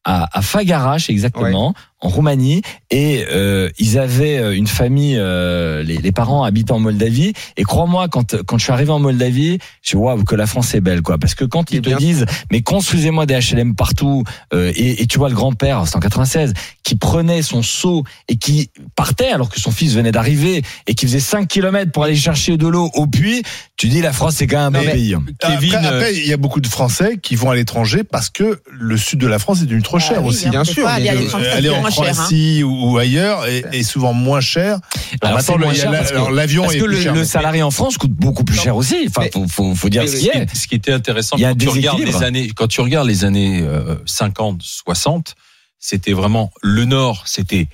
à, 0.04 0.38
à 0.38 0.42
Fagarache, 0.42 1.10
exactement, 1.10 1.74
en 2.02 2.10
Roumanie, 2.10 2.62
et 2.90 3.26
euh, 3.32 3.70
ils 3.78 3.98
avaient 4.00 4.38
euh, 4.40 4.56
une 4.56 4.68
famille, 4.68 5.16
euh, 5.18 5.84
les, 5.84 5.98
les 5.98 6.12
parents 6.12 6.44
habitent 6.44 6.72
en 6.72 6.80
Moldavie, 6.80 7.34
et 7.58 7.64
crois-moi, 7.64 8.08
quand 8.10 8.36
quand 8.44 8.58
je 8.58 8.64
suis 8.64 8.74
arrivé 8.74 8.92
en 8.92 9.00
Moldavie, 9.00 9.60
je 9.82 9.98
waouh 9.98 10.24
que 10.24 10.36
la 10.36 10.48
France 10.48 10.74
est 10.74 10.82
belle, 10.82 11.02
quoi, 11.02 11.18
parce 11.18 11.36
que 11.36 11.46
quand 11.46 11.72
ils 11.72 11.82
te 11.82 11.90
bien. 11.90 11.98
disent, 11.98 12.26
mais 12.52 12.62
construisez-moi 12.62 13.26
des 13.26 13.36
HLM 13.40 13.76
partout, 13.76 14.24
euh, 14.54 14.72
et, 14.76 15.02
et 15.04 15.08
tu 15.08 15.18
vois 15.20 15.30
le 15.30 15.36
grand-père, 15.36 15.84
c'était 15.86 15.98
en 15.98 16.00
96, 16.02 16.54
qui 16.84 16.96
prenait 16.96 17.42
son 17.44 17.62
seau 17.62 18.04
et 18.28 18.36
qui 18.38 18.70
partait 18.96 19.30
alors 19.32 19.50
que 19.50 19.60
son 19.60 19.72
fils 19.72 19.94
venait 19.94 20.12
d'arriver 20.12 20.64
et 20.88 20.96
qui 20.96 21.06
faisait 21.06 21.20
5 21.20 21.48
km 21.48 21.92
pour 21.92 22.04
aller 22.04 22.16
chercher 22.16 22.58
de 22.58 22.68
l'eau 22.68 22.90
au 22.96 23.06
puits, 23.08 23.44
tu 23.78 23.88
dis 23.88 24.02
la 24.02 24.12
France 24.12 24.36
c'est 24.38 24.48
quand 24.48 24.58
même 24.72 24.76
un 24.76 24.86
beau 24.86 24.92
pays. 24.92 25.14
hein. 25.14 25.24
Kevin, 25.40 25.76
Après, 25.76 25.88
euh, 25.88 25.98
après, 25.98 26.16
il 26.16 26.28
y 26.28 26.34
a 26.34 26.38
beaucoup 26.38 26.60
de 26.62 26.68
Français 26.68 27.18
qui 27.22 27.36
vont 27.36 27.52
à 27.52 27.56
l'étranger 27.56 28.04
parce 28.04 28.30
que 28.30 28.62
le 28.72 28.98
sud 28.98 29.20
de 29.20 29.28
la 29.28 29.38
France 29.40 29.62
est 29.62 29.66
devenu 29.66 29.84
trop 29.84 30.00
cher 30.00 30.18
Ah 30.18 30.22
oui, 30.22 30.30
aussi. 30.30 30.50
bien 30.50 30.64
sûr, 30.64 30.88
cher, 31.92 32.06
hein. 32.08 32.12
Croatie 32.14 32.64
ou, 32.64 32.92
ou 32.94 32.98
ailleurs 32.98 33.46
est, 33.46 33.64
est 33.72 33.84
souvent 33.84 34.14
moins 34.14 34.42
cher. 34.42 34.80
Alors, 35.22 35.38
maintenant, 35.38 36.30
l'avion 36.30 36.70
est 36.72 36.80
que 36.80 36.84
plus 36.86 36.96
le, 36.96 37.02
cher. 37.02 37.14
le 37.14 37.24
salarié 37.24 37.62
en 37.64 37.72
France 37.72 37.98
coûte 37.98 38.12
beaucoup 38.12 38.44
plus 38.44 38.56
Non. 38.58 38.64
cher 38.64 38.76
aussi. 38.76 39.08
Enfin, 39.08 39.28
faut, 39.32 39.48
faut, 39.48 39.76
faut 39.76 39.90
dire 39.90 40.02
mais- 40.04 40.08
ce 40.08 40.16
qui 40.18 40.30
est. 40.30 40.56
ce 40.56 40.68
qui 40.68 40.76
était 40.76 40.92
intéressant 40.94 41.38
quand 41.38 41.58
tu 41.58 41.70
regardes 41.70 42.00
les 42.00 42.24
années 42.24 42.52
quand 42.56 42.68
tu 42.68 42.82
regardes 42.82 43.08
les 43.08 43.26
années 43.26 43.62
euh, 43.62 43.96
50 44.06 44.62
60 44.62 45.36
c'était 45.80 46.14
vraiment 46.14 46.52
le 46.62 46.86
nord 46.86 47.24
c'était 47.26 47.68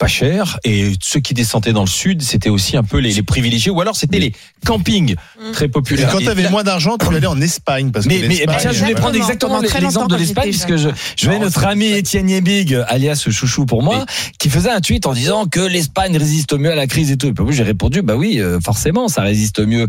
pas 0.00 0.08
cher 0.08 0.58
et 0.64 0.92
ceux 1.02 1.20
qui 1.20 1.34
descendaient 1.34 1.74
dans 1.74 1.82
le 1.84 1.88
sud 1.88 2.22
c'était 2.22 2.48
aussi 2.48 2.76
un 2.78 2.82
peu 2.82 2.98
les, 2.98 3.12
les 3.12 3.22
privilégiés 3.22 3.70
ou 3.70 3.80
alors 3.82 3.94
c'était 3.96 4.18
les 4.18 4.32
campings 4.66 5.14
Mm. 5.38 5.52
très 5.52 5.64
Et 5.66 5.68
populaires 5.68 6.10
quand 6.10 6.18
Et 6.18 6.24
tu 6.24 6.28
avais 6.30 6.48
moins 6.50 6.64
d'argent, 6.64 6.96
tu 6.98 7.06
allais 7.14 7.26
en 7.26 7.40
Espagne. 7.40 7.90
Parce 7.92 8.04
Mais, 8.06 8.16
que 8.20 8.26
mais 8.26 8.34
l'Espagne- 8.34 8.56
tiens, 8.60 8.72
je 8.72 8.80
voulais 8.80 8.94
prendre 8.94 9.16
Exactement. 9.16 9.60
l'exemple 9.60 10.08
de 10.08 10.14
quand 10.14 10.18
l'Espagne, 10.20 10.52
j'étais 10.52 10.58
parce 10.58 10.70
que 10.70 10.76
je, 10.76 10.88
je 11.16 11.28
vais 11.30 11.38
notre 11.38 11.64
ami 11.66 11.86
Étienne 11.86 12.28
Yebig, 12.28 12.74
alias 12.88 13.26
Chouchou 13.30 13.64
pour 13.66 13.82
moi, 13.82 14.04
qui 14.38 14.50
faisait 14.50 14.70
un 14.70 14.80
tweet 14.80 15.06
en 15.06 15.12
disant 15.14 15.46
que 15.46 15.60
l'Espagne 15.60 16.16
résiste 16.16 16.52
mieux 16.54 16.70
à 16.72 16.74
la 16.74 16.86
crise 16.86 17.10
et 17.10 17.16
tout. 17.16 17.26
Et 17.28 17.32
puis 17.32 17.42
moi, 17.44 17.52
j'ai 17.52 17.62
répondu, 17.62 18.02
bah 18.02 18.16
oui, 18.16 18.38
euh, 18.40 18.58
forcément, 18.64 19.08
ça 19.08 19.22
résiste 19.22 19.60
mieux. 19.60 19.86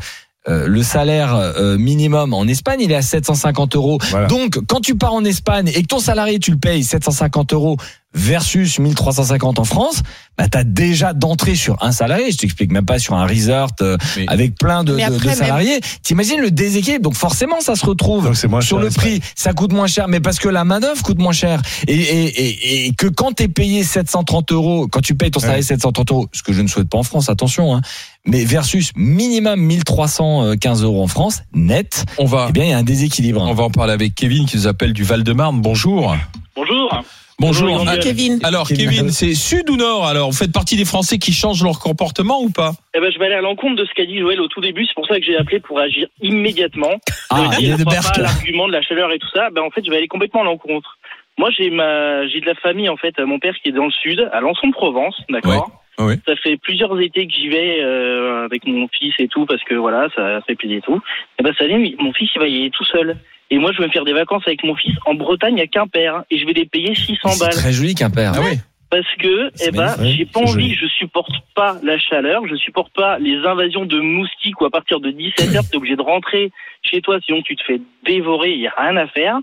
Euh, 0.48 0.68
le 0.68 0.82
salaire 0.84 1.36
euh, 1.36 1.78
minimum 1.78 2.34
en 2.34 2.48
Espagne, 2.48 2.80
il 2.82 2.92
est 2.92 2.96
à 2.96 3.02
750 3.04 3.76
euros. 3.76 4.00
Voilà. 4.10 4.28
Donc, 4.28 4.58
quand 4.68 4.80
tu 4.80 4.96
pars 4.96 5.14
en 5.14 5.24
Espagne 5.24 5.68
et 5.76 5.82
que 5.84 5.88
ton 5.88 6.00
salarié, 6.00 6.40
tu 6.40 6.50
le 6.52 6.58
payes 6.58 6.84
750 6.84 7.54
euros 7.54 7.78
versus 8.14 8.78
1350 8.80 9.60
en 9.60 9.64
France, 9.64 10.04
bah, 10.38 10.48
t'as 10.50 10.64
déjà 10.64 11.14
d'entrée 11.14 11.56
sur 11.56 11.82
un 11.82 11.92
salarié. 11.92 12.32
Je 12.32 12.38
t'explique 12.38 12.72
même 12.72 12.86
pas 12.86 13.00
sur 13.00 13.14
un 13.16 13.26
resort 13.26 13.70
euh, 13.82 13.98
avec 14.28 14.56
plein 14.58 14.84
de, 14.84 14.94
de- 14.94 14.98
de 14.98 15.02
après, 15.04 15.28
même- 15.28 15.36
salariés. 15.36 15.80
T'imagines 16.04 16.40
le 16.42 16.52
déséquilibre? 16.52 17.04
Donc, 17.04 17.16
forcément, 17.16 17.62
ça 17.62 17.76
se 17.76 17.86
retrouve 17.86 18.34
sur 18.34 18.62
cher, 18.62 18.80
le 18.80 18.90
prix, 18.90 19.22
ça 19.36 19.54
coûte 19.54 19.72
moins 19.74 19.88
cher, 19.88 20.08
mais 20.08 20.20
parce 20.20 20.40
que 20.40 20.50
la 20.50 20.64
main 20.66 20.80
d'œuvre 20.80 21.02
coûte 21.04 21.20
moins 21.20 21.32
cher, 21.32 21.62
et, 21.88 21.94
et, 21.96 22.26
et, 22.26 22.86
et 22.88 22.94
que 22.94 23.08
quand 23.08 23.32
t'es 23.34 23.48
payé 23.48 23.84
730 23.84 24.52
euros, 24.52 24.88
quand 24.90 25.02
tu 25.02 25.16
payes 25.16 25.32
ton 25.32 25.40
salarié 25.40 25.64
730 25.64 26.12
euros, 26.12 26.28
ce 26.34 26.44
que 26.44 26.52
je 26.54 26.62
ne 26.62 26.68
souhaite 26.68 26.90
pas 26.90 26.98
en 26.98 27.04
France, 27.04 27.30
attention, 27.30 27.76
hein, 27.76 27.82
mais 28.26 28.44
versus 28.44 28.92
minimum 28.96 29.60
1315 29.62 30.84
euros 30.84 31.04
en 31.04 31.08
France, 31.08 31.42
net, 31.54 32.06
on 32.18 32.26
va 32.26 32.48
eh 32.50 32.52
bien 32.52 32.64
il 32.66 32.70
y 32.70 32.74
a 32.74 32.78
un 32.78 32.84
déséquilibre. 32.84 33.42
on 33.42 33.54
va 33.54 33.64
en 33.64 33.70
parler 33.72 33.94
avec 33.94 34.16
Kevin 34.16 34.46
qui 34.46 34.58
nous 34.58 34.68
appelle 34.68 34.94
du 34.94 35.04
Val-de-Marne 35.04 35.62
bonjour 35.62 36.16
Bonjour. 36.56 37.04
Bonjour 37.42 37.68
Bonjour, 37.78 38.00
Kevin. 38.00 38.40
alors 38.44 38.68
Kevin 38.68 39.10
c'est 39.10 39.34
sud 39.34 39.70
ou 39.70 39.76
nord 39.76 40.08
alors 40.08 40.30
vous 40.30 40.38
faites 40.38 40.54
partie 40.54 40.76
des 40.78 40.86
Français 40.86 41.18
qui 41.18 41.34
changent 41.34 41.64
leur 41.64 41.80
comportement 41.80 42.42
ou 42.42 42.50
pas 42.50 42.72
Eh 42.96 43.00
ben, 43.00 43.12
je 43.12 43.18
vais 43.20 43.26
aller 43.26 43.36
à 43.36 43.42
l'encontre 43.42 43.76
de 43.76 43.86
ce 43.86 43.94
qu'a 43.94 44.06
dit 44.06 44.20
Joël 44.20 44.40
au 44.40 44.48
tout 44.48 44.62
début. 44.62 44.86
C'est 44.86 44.94
pour 44.96 45.08
ça 45.08 45.20
que 45.20 45.26
j'ai 45.26 45.36
appelé 45.38 45.60
pour 45.60 45.80
agir 45.80 46.08
immédiatement. 46.22 46.92
Ah, 47.30 47.50
il 47.60 47.74
crois 47.76 47.94
Berck. 47.94 48.04
pas 48.04 48.20
à 48.20 48.22
l'argument 48.22 48.68
de 48.68 48.74
la 48.74 48.82
chaleur 48.82 49.12
et 49.12 49.20
tout 49.20 49.30
ça. 49.34 49.50
Ben, 49.52 49.62
en 49.64 49.70
fait, 49.72 49.84
je 49.86 49.90
vais 49.90 49.98
aller 49.98 50.08
complètement 50.08 50.42
à 50.42 50.44
l'encontre. 50.46 50.98
Moi, 51.38 51.50
j'ai 51.58 51.70
ma, 51.70 52.28
j'ai 52.28 52.42
de 52.42 52.46
la 52.46 52.56
famille, 52.56 52.90
en 52.90 52.98
fait, 52.98 53.18
mon 53.20 53.40
père 53.40 53.56
qui 53.62 53.70
est 53.70 53.72
dans 53.72 53.86
le 53.86 53.92
sud, 53.92 54.30
à 54.32 54.40
Lançon-de-Provence, 54.42 55.16
d'accord? 55.30 55.52
Ouais, 55.68 55.74
ouais. 56.06 56.20
Ça 56.28 56.36
fait 56.36 56.58
plusieurs 56.58 57.00
étés 57.00 57.28
que 57.28 57.34
j'y 57.34 57.50
vais, 57.50 57.82
euh, 57.82 58.46
avec 58.46 58.66
mon 58.66 58.88
fils 58.88 59.14
et 59.20 59.28
tout, 59.28 59.46
parce 59.46 59.64
que 59.64 59.76
voilà, 59.76 60.08
ça 60.16 60.42
fait 60.48 60.56
plaisir 60.56 60.78
et 60.78 60.82
tout. 60.82 61.02
Et 61.40 61.44
ben, 61.44 61.54
ça 61.58 61.66
vient, 61.68 61.80
mon 62.00 62.14
fils, 62.14 62.30
il 62.36 62.40
va 62.40 62.48
y 62.48 62.56
aller 62.62 62.70
tout 62.72 62.86
seul. 62.86 63.18
Et 63.50 63.58
moi, 63.58 63.72
je 63.74 63.80
vais 63.80 63.88
me 63.88 63.92
faire 63.92 64.06
des 64.06 64.14
vacances 64.14 64.44
avec 64.48 64.64
mon 64.64 64.76
fils 64.76 64.96
en 65.06 65.14
Bretagne 65.14 65.60
à 65.60 65.68
Quimper. 65.68 66.24
Et 66.30 66.38
je 66.38 66.46
vais 66.46 66.54
les 66.54 66.66
payer 66.66 66.96
600 66.96 67.30
C'est 67.30 67.40
balles. 67.46 67.54
très 67.54 67.74
joli 67.74 67.96
qu'un 67.96 68.10
père. 68.10 68.32
ah 68.36 68.40
oui 68.42 68.58
Parce 68.90 69.14
que, 69.20 69.52
eh 69.68 69.72
ben, 69.72 69.94
j'ai 70.04 70.26
pas 70.26 70.40
envie, 70.40 70.70
joli. 70.70 70.76
je 70.76 70.86
supporte 70.88 71.34
pas 71.54 71.76
la 71.84 72.00
chaleur, 72.00 72.48
je 72.48 72.56
supporte 72.56 72.94
pas 72.94 73.20
les 73.20 73.38
invasions 73.46 73.86
de 73.86 74.00
moustiques 74.00 74.62
où 74.62 74.66
à 74.66 74.70
partir 74.70 75.02
de 75.02 75.12
17 75.12 75.56
heures, 75.56 75.64
t'es 75.70 75.76
obligé 75.78 75.98
de 75.98 76.02
rentrer 76.02 76.52
chez 76.84 77.02
toi, 77.02 77.20
sinon 77.26 77.42
tu 77.42 77.56
te 77.58 77.64
fais 77.64 77.82
dévorer, 78.06 78.52
il 78.52 78.62
y 78.62 78.68
a 78.68 78.74
rien 78.78 78.96
à 78.98 79.08
faire. 79.08 79.38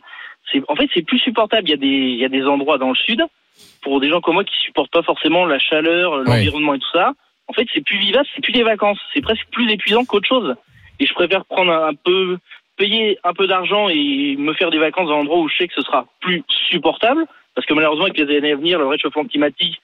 C'est, 0.51 0.63
en 0.69 0.75
fait, 0.77 0.89
c'est 0.95 1.03
plus 1.05 1.19
supportable. 1.19 1.69
Il 1.69 1.71
y 1.71 1.75
a 1.75 1.77
des, 1.77 1.87
il 1.87 2.17
y 2.19 2.25
a 2.25 2.31
des 2.31 2.45
endroits 2.47 2.79
dans 2.79 2.89
le 2.89 2.95
sud, 2.97 3.23
pour 3.83 4.01
des 4.01 4.09
gens 4.09 4.21
comme 4.21 4.35
moi 4.35 4.45
qui 4.45 4.57
supportent 4.61 4.91
pas 4.91 5.03
forcément 5.03 5.47
la 5.47 5.59
chaleur, 5.59 6.17
l'environnement 6.19 6.75
et 6.75 6.79
tout 6.79 6.91
ça. 6.93 7.13
En 7.49 7.53
fait, 7.53 7.67
c'est 7.73 7.81
plus 7.85 7.99
vivace, 7.99 8.27
c'est 8.35 8.43
plus 8.43 8.53
des 8.53 8.63
vacances, 8.63 8.99
c'est 9.15 9.21
presque 9.23 9.47
plus 9.53 9.71
épuisant 9.71 10.05
qu'autre 10.05 10.29
chose. 10.29 10.55
Et 11.01 11.07
je 11.07 11.15
préfère 11.15 11.45
prendre 11.47 11.73
un, 11.73 11.89
un 11.89 11.95
peu, 11.95 12.39
payer 12.77 13.19
un 13.25 13.33
peu 13.33 13.47
d'argent 13.47 13.89
et 13.89 14.37
me 14.39 14.53
faire 14.55 14.71
des 14.71 14.79
vacances 14.79 15.09
dans 15.09 15.15
un 15.17 15.21
endroit 15.21 15.39
où 15.39 15.49
je 15.49 15.57
sais 15.57 15.69
que 15.69 15.75
ce 15.75 15.83
sera 15.83 16.07
plus 16.21 16.43
supportable. 16.69 17.25
Parce 17.55 17.67
que 17.67 17.75
malheureusement, 17.75 18.05
avec 18.05 18.19
les 18.19 18.37
années 18.37 18.53
à 18.53 18.57
venir, 18.57 18.79
le 18.79 18.87
réchauffement 18.87 19.25
climatique, 19.25 19.81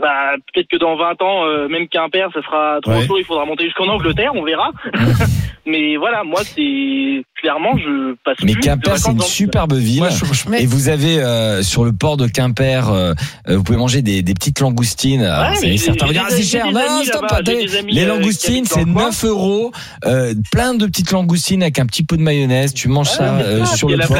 bah, 0.00 0.34
peut-être 0.52 0.68
que 0.68 0.76
dans 0.76 0.94
20 0.96 1.22
ans, 1.22 1.46
euh, 1.46 1.66
même 1.68 1.88
Quimper, 1.88 2.30
ça 2.32 2.42
sera 2.42 2.78
trop 2.82 2.92
Ouais. 2.92 3.06
chaud, 3.06 3.18
il 3.18 3.24
faudra 3.24 3.44
monter 3.46 3.64
jusqu'en 3.64 3.88
Angleterre, 3.88 4.32
on 4.34 4.44
verra. 4.44 4.70
mais 5.70 5.96
voilà, 5.96 6.24
moi 6.24 6.40
c'est 6.44 7.22
clairement 7.40 7.76
je 7.78 8.14
passe 8.24 8.36
Mais 8.42 8.52
plus 8.52 8.60
Quimper, 8.60 8.98
c'est 8.98 9.12
une 9.12 9.20
superbe 9.22 9.72
ville. 9.74 10.00
Moi, 10.00 10.10
je- 10.10 10.24
je- 10.34 10.62
Et 10.62 10.66
vous 10.66 10.88
avez 10.90 11.18
euh, 11.20 11.62
sur 11.62 11.84
le 11.84 11.92
port 11.92 12.16
de 12.18 12.26
Quimper, 12.26 12.90
euh, 12.90 13.14
euh, 13.48 13.56
vous 13.56 13.62
pouvez 13.62 13.78
manger 13.78 14.02
des, 14.02 14.20
des 14.22 14.34
petites 14.34 14.60
langoustines. 14.60 15.22
Alors, 15.22 15.50
Ouais, 15.52 15.56
c'est- 15.56 15.76
certains 15.78 16.06
vont 16.06 16.12
dire 16.12 16.24
ah, 16.26 16.30
c'est 16.30 16.42
cher. 16.42 16.66
Non, 16.70 16.80
stop, 17.04 17.24
Les 17.46 17.66
euh, 17.66 17.82
qui 17.88 18.04
langoustines, 18.04 18.66
c'est 18.66 18.84
le 18.84 18.92
coin. 18.92 19.06
9 19.06 19.24
euros. 19.24 19.72
Euh, 20.04 20.34
plein 20.52 20.74
de 20.74 20.84
petites 20.86 21.12
langoustines 21.12 21.62
avec 21.62 21.78
un 21.78 21.86
petit 21.86 22.02
peu 22.02 22.16
de 22.18 22.22
mayonnaise. 22.22 22.74
Tu 22.74 22.88
manges 22.88 23.08
ça 23.10 23.36
euh, 23.38 23.64
ça, 23.64 23.76
sur 23.76 23.88
le 23.88 23.96
port. 23.98 24.16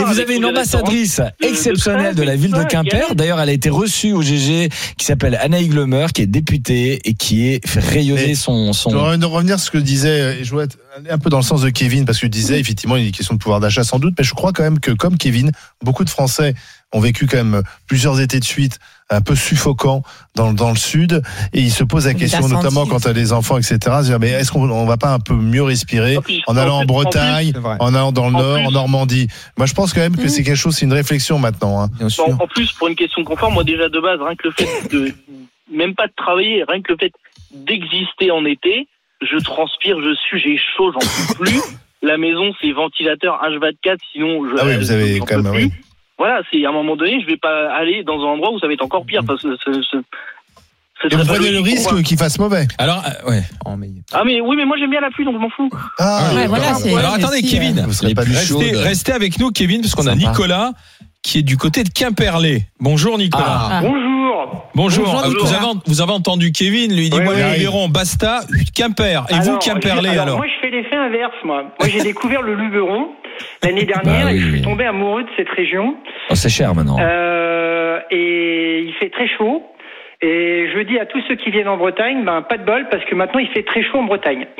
Et 0.00 0.04
vous 0.04 0.18
avez 0.20 0.34
une 0.36 0.42
les 0.42 0.48
ambassadrice 0.48 1.20
de- 1.40 1.46
exceptionnelle 1.46 2.14
de, 2.16 2.22
la 2.22 2.34
ville 2.36 2.52
de 2.52 2.64
Quimper. 2.64 3.14
D'ailleurs, 3.14 3.40
elle 3.40 3.48
a 3.50 3.52
été 3.52 3.70
reçue 3.70 4.12
au 4.12 4.22
GG 4.22 4.68
qui 4.98 5.04
s'appelle 5.04 5.38
Anaïg 5.40 5.72
Lemer, 5.72 6.06
qui 6.12 6.22
est 6.22 6.26
députée 6.26 7.00
et 7.04 7.14
qui 7.14 7.48
est 7.48 7.66
fait 7.66 7.80
rayonner 7.80 8.28
Mais 8.28 8.34
son, 8.34 8.72
Je 8.72 8.78
son, 8.78 8.90
voudrais 8.90 9.16
revenir 9.26 9.58
sur 9.58 9.66
ce 9.66 9.70
que 9.70 9.78
disait, 9.78 10.42
je 10.42 10.54
aller 10.54 10.93
un 11.10 11.18
peu 11.18 11.30
dans 11.30 11.38
le 11.38 11.42
sens 11.42 11.62
de 11.62 11.70
Kevin, 11.70 12.04
parce 12.04 12.18
que 12.18 12.26
tu 12.26 12.30
disais, 12.30 12.60
effectivement, 12.60 12.96
il 12.96 13.02
y 13.02 13.04
a 13.04 13.08
une 13.08 13.12
question 13.12 13.34
de 13.34 13.40
pouvoir 13.40 13.60
d'achat 13.60 13.84
sans 13.84 13.98
doute, 13.98 14.14
mais 14.18 14.24
je 14.24 14.34
crois 14.34 14.52
quand 14.52 14.62
même 14.62 14.78
que, 14.80 14.90
comme 14.92 15.16
Kevin, 15.16 15.50
beaucoup 15.82 16.04
de 16.04 16.10
Français 16.10 16.54
ont 16.92 17.00
vécu 17.00 17.26
quand 17.26 17.38
même 17.38 17.62
plusieurs 17.86 18.20
étés 18.20 18.38
de 18.38 18.44
suite 18.44 18.78
un 19.10 19.20
peu 19.20 19.34
suffocants 19.34 20.02
dans, 20.34 20.52
dans 20.52 20.70
le 20.70 20.76
sud, 20.76 21.22
et 21.52 21.60
ils 21.60 21.72
se 21.72 21.84
posent 21.84 22.06
la 22.06 22.14
question, 22.14 22.48
notamment 22.48 22.86
quand 22.86 23.00
tu 23.00 23.08
as 23.08 23.12
des 23.12 23.32
enfants, 23.32 23.58
etc., 23.58 23.78
se 23.78 24.04
dire, 24.04 24.20
mais 24.20 24.30
est-ce 24.30 24.52
qu'on 24.52 24.70
on 24.70 24.86
va 24.86 24.96
pas 24.96 25.12
un 25.12 25.18
peu 25.18 25.34
mieux 25.34 25.62
respirer 25.62 26.18
En 26.46 26.56
allant 26.56 26.78
en 26.78 26.84
Bretagne, 26.84 27.52
en 27.80 27.94
allant 27.94 28.12
dans 28.12 28.26
le 28.26 28.32
nord, 28.32 28.58
en 28.60 28.70
Normandie? 28.70 29.26
Moi, 29.58 29.66
je 29.66 29.74
pense 29.74 29.92
quand 29.92 30.00
même 30.00 30.16
que 30.16 30.24
Mm. 30.24 30.28
c'est 30.28 30.42
quelque 30.42 30.56
chose, 30.56 30.76
c'est 30.76 30.86
une 30.86 30.92
réflexion 30.92 31.38
maintenant. 31.38 31.82
Hein. 31.82 31.90
Bien 31.98 32.08
sûr. 32.08 32.26
Bon, 32.28 32.44
en 32.44 32.46
plus, 32.46 32.72
pour 32.72 32.88
une 32.88 32.96
question 32.96 33.22
de 33.22 33.26
confort, 33.26 33.50
moi 33.50 33.64
déjà 33.64 33.88
de 33.88 34.00
base, 34.00 34.20
rien 34.20 34.36
que 34.36 34.48
le 34.48 34.52
fait 34.52 34.88
de 34.90 35.12
même 35.72 35.94
pas 35.94 36.06
de 36.06 36.12
travailler, 36.16 36.64
rien 36.68 36.80
que 36.80 36.92
le 36.92 36.98
fait 36.98 37.12
d'exister 37.52 38.30
en 38.30 38.44
été, 38.44 38.86
je 39.24 39.38
transpire, 39.42 39.96
je 40.00 40.14
suis, 40.14 40.40
j'ai 40.40 40.58
chaud, 40.76 40.92
j'en 40.92 40.98
peux 41.00 41.34
plus. 41.44 41.60
La 42.02 42.18
maison, 42.18 42.52
c'est 42.60 42.70
ventilateur 42.72 43.40
H24, 43.42 43.96
sinon 44.12 44.46
je. 44.48 44.56
Ah 44.60 44.64
oui, 44.66 44.76
vous 44.76 44.90
avez 44.90 45.18
quand 45.20 45.42
même, 45.42 45.52
oui. 45.54 45.72
Voilà, 46.18 46.42
c'est 46.52 46.64
à 46.64 46.68
un 46.68 46.72
moment 46.72 46.96
donné, 46.96 47.20
je 47.20 47.26
vais 47.26 47.36
pas 47.38 47.72
aller 47.74 48.04
dans 48.04 48.20
un 48.20 48.32
endroit 48.34 48.52
où 48.52 48.58
ça 48.60 48.66
va 48.66 48.72
être 48.72 48.84
encore 48.84 49.04
pire 49.04 49.22
parce 49.26 49.42
que 49.42 49.56
ce, 49.64 49.98
Et 51.10 51.16
vous 51.16 51.24
prenez 51.26 51.50
le 51.50 51.60
risque 51.60 52.02
qu'il 52.02 52.16
fasse 52.16 52.38
mauvais. 52.38 52.66
Alors, 52.78 53.02
euh, 53.04 53.30
ouais. 53.30 53.42
Oh, 53.66 53.74
mais- 53.76 53.90
Ah 54.12 54.22
mais 54.24 54.40
oui, 54.40 54.56
mais 54.56 54.64
moi 54.64 54.76
j'aime 54.78 54.90
bien 54.90 55.00
la 55.00 55.10
pluie, 55.10 55.24
donc 55.24 55.34
je 55.34 55.40
m'en 55.40 55.50
fous. 55.50 55.68
Ah, 55.98 56.30
Ouais, 56.34 56.46
voilà, 56.46 56.68
Alors 56.98 57.14
attendez, 57.14 57.38
si, 57.38 57.50
Kevin. 57.50 57.82
Vous 57.86 57.92
serez 57.92 58.14
pas 58.14 58.24
du-. 58.24 58.32
Restez, 58.32 58.76
restez 58.76 59.12
avec 59.12 59.38
nous, 59.40 59.50
Kevin, 59.50 59.80
parce 59.80 59.94
qu'on 59.94 60.06
a. 60.06 60.14
Nicolas 60.14 60.72
qui 61.22 61.38
est 61.38 61.42
du 61.42 61.56
côté 61.56 61.82
de 61.84 61.88
Quimperlé. 61.88 62.64
Bonjour, 62.80 63.16
Nicolas. 63.18 63.44
Ah. 63.70 63.80
Bonjour. 63.82 64.13
Bonjour. 64.74 65.04
Bonjour, 65.06 65.22
Ah, 65.24 65.28
vous, 65.28 65.52
avez, 65.54 65.78
vous 65.86 66.00
avez 66.02 66.12
entendu 66.12 66.52
Kevin, 66.52 66.94
lui, 66.94 67.04
il 67.06 67.10
dit 67.10 67.18
Oui, 67.18 67.24
Moi, 67.24 67.34
oui. 67.36 67.42
les 67.52 67.58
Luberon, 67.58 67.88
basta, 67.88 68.40
Quimper. 68.74 69.24
Et 69.30 69.34
vous, 69.34 69.48
Alors, 69.50 69.58
Quimperlé, 69.58 70.10
je- 70.14 70.18
alors, 70.18 70.36
Moi, 70.38 70.46
je 70.46 70.60
fais 70.60 70.70
l'effet 70.74 70.96
inverse, 70.96 71.34
moi. 71.44 71.62
Moi, 71.78 71.88
j'ai 71.88 72.02
découvert 72.02 72.42
le 72.42 72.54
Luberon 72.54 73.08
l'année 73.62 73.84
dernière 73.84 74.26
Bah 74.26 74.32
et 74.32 74.38
je 74.38 74.48
suis 74.50 74.62
tombé 74.62 74.84
amoureux 74.84 75.22
de 75.24 75.28
cette 75.36 75.48
région. 75.50 75.96
Oh, 76.30 76.34
c'est 76.34 76.48
cher 76.48 76.74
maintenant. 76.74 76.96
Euh, 77.00 77.98
et 78.10 78.80
il 78.86 78.92
fait 78.94 79.10
très 79.10 79.28
chaud. 79.28 79.62
Et 80.22 80.68
je 80.74 80.80
dis 80.84 80.98
à 80.98 81.04
tous 81.04 81.20
ceux 81.28 81.34
qui 81.34 81.50
viennent 81.50 81.68
en 81.68 81.76
Bretagne, 81.76 82.24
ben 82.24 82.40
pas 82.42 82.56
de 82.56 82.64
bol 82.64 82.86
parce 82.90 83.04
que 83.04 83.14
maintenant 83.14 83.40
il 83.40 83.48
fait 83.48 83.62
très 83.64 83.82
chaud 83.82 83.98
en 83.98 84.04
Bretagne. 84.04 84.46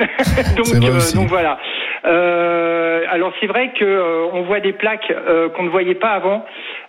donc, 0.57 0.67
euh, 0.75 0.99
donc 1.15 1.27
voilà. 1.27 1.57
Euh, 2.05 3.01
alors 3.09 3.31
c'est 3.39 3.47
vrai 3.47 3.71
que 3.79 3.83
euh, 3.85 4.27
on 4.33 4.43
voit 4.43 4.59
des 4.59 4.73
plaques 4.73 5.09
euh, 5.11 5.49
qu'on 5.49 5.63
ne 5.63 5.69
voyait 5.69 5.95
pas 5.95 6.09
avant 6.11 6.45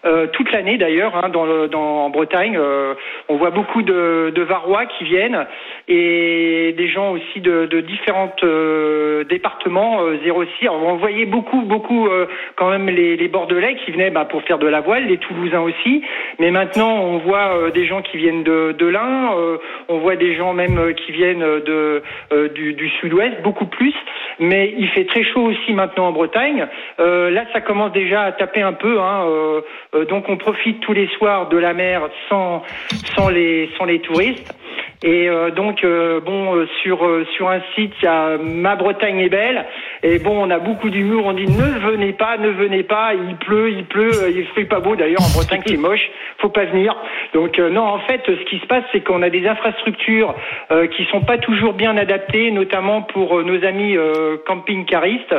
euh, 0.07 0.27
toute 0.29 0.53
l'année 0.53 0.79
d'ailleurs 0.79 1.17
hein, 1.17 1.29
dans, 1.29 1.47
en 1.79 2.11
Bretagne. 2.11 2.57
euh, 2.57 2.95
on 3.29 3.37
voit 3.37 3.51
beaucoup 3.51 3.83
de, 3.83 4.33
de 4.35 4.43
Varois 4.43 4.87
qui 4.87 5.05
viennent 5.05 5.47
et 5.89 6.75
des 6.77 6.89
gens 6.89 7.13
aussi 7.13 7.41
de, 7.41 7.67
de 7.67 7.81
différents 7.81 8.35
euh, 8.43 9.25
départements 9.25 10.01
euh, 10.03 10.19
06. 10.25 10.67
Alors, 10.69 10.83
on 10.85 10.97
voyait 10.97 11.27
beaucoup 11.27 11.63
beaucoup 11.63 12.07
euh, 12.07 12.27
quand 12.57 12.71
même 12.71 12.89
les, 12.89 13.27
Bordelais 13.29 13.77
qui 13.85 13.91
venaient 13.91 14.11
bah, 14.11 14.25
pour 14.25 14.43
faire 14.43 14.59
de 14.59 14.69
la 14.69 14.81
voile, 14.81 15.07
les 15.07 15.19
Toulousains 15.19 15.63
aussi. 15.63 16.03
Mais 16.39 16.51
maintenant 16.51 17.01
on 17.03 17.19
voit 17.19 17.57
euh, 17.57 17.71
des 17.71 17.87
gens 17.87 18.03
qui 18.03 18.17
viennent 18.17 18.45
de, 18.45 18.75
de 18.79 18.87
l'Ain, 18.87 19.33
euh, 19.37 19.59
on 19.89 19.99
voit 19.99 20.17
des 20.17 20.37
gens 20.37 20.53
même 20.55 20.79
euh, 20.79 20.93
qui 20.93 21.13
viennent 21.13 21.41
de 21.41 22.03
euh, 22.33 22.49
du, 22.49 22.89
sud-ouest, 23.01 23.43
beaucoup 23.43 23.67
plus. 23.67 23.95
Mais 24.39 24.75
il 24.77 24.89
fait 24.89 25.05
très 25.05 25.25
chaud 25.25 25.43
aussi 25.43 25.73
maintenant 25.73 26.09
en 26.09 26.13
Bretagne. 26.13 26.67
Euh, 27.01 27.31
là, 27.31 27.45
ça 27.53 27.61
commence 27.61 27.93
déjà 27.93 28.23
à 28.23 28.33
taper 28.33 28.63
un 28.63 28.73
peu. 28.73 29.01
Hein, 29.01 29.25
euh, 29.27 29.61
euh, 29.95 29.96
donc, 30.05 30.29
on 30.29 30.37
profite 30.37 30.81
tous 30.81 30.93
les 30.93 31.09
soirs 31.17 31.49
de 31.49 31.57
la 31.57 31.73
mer 31.73 32.09
sans 32.29 32.63
sans 33.15 33.29
les 33.29 33.71
sans 33.77 33.85
les 33.85 34.01
touristes. 34.01 34.55
Et 35.03 35.29
euh, 35.29 35.51
donc, 35.51 35.85
euh, 35.85 36.21
bon, 36.21 36.57
euh, 36.57 36.67
sur 36.83 37.07
euh, 37.07 37.27
sur 37.37 37.51
un 37.51 37.61
site, 37.75 37.93
il 38.01 38.05
y 38.05 38.09
a 38.09 38.39
Ma 38.39 38.77
Bretagne 38.77 39.21
est 39.21 39.29
belle. 39.29 39.67
Et 40.09 40.19
bon, 40.21 40.47
on 40.47 40.51
a 40.51 40.59
beaucoup 40.61 40.89
d'humour. 40.89 41.25
On 41.27 41.33
dit 41.33 41.47
ne 41.47 41.79
venez 41.91 42.13
pas, 42.13 42.37
ne 42.39 42.49
venez 42.51 42.83
pas. 42.85 43.13
Il 43.15 43.37
pleut, 43.37 43.71
il 43.73 43.85
pleut. 43.87 44.13
euh, 44.23 44.31
Il 44.31 44.45
fait 44.55 44.65
pas 44.65 44.79
beau. 44.81 44.95
D'ailleurs, 44.95 45.23
en 45.23 45.29
Bretagne, 45.31 45.63
c'est 45.67 45.77
moche. 45.77 46.09
Faut 46.39 46.49
pas 46.51 46.65
venir. 46.67 46.95
Donc 47.35 47.59
euh, 47.59 47.71
non, 47.71 47.83
en 47.83 47.99
fait, 48.07 48.21
ce 48.27 48.45
qui 48.49 48.59
se 48.61 48.67
passe, 48.67 48.85
c'est 48.93 49.01
qu'on 49.01 49.23
a 49.23 49.31
des 49.31 49.47
infrastructures 49.49 50.35
euh, 50.71 50.87
qui 50.87 51.05
sont 51.11 51.23
pas 51.23 51.39
toujours 51.39 51.73
bien 51.73 51.97
adaptées, 51.97 52.51
notamment 52.53 53.03
pour 53.03 53.39
euh, 53.39 53.43
nos 53.43 53.65
amis 53.67 53.97
camping-caristes. 54.47 55.35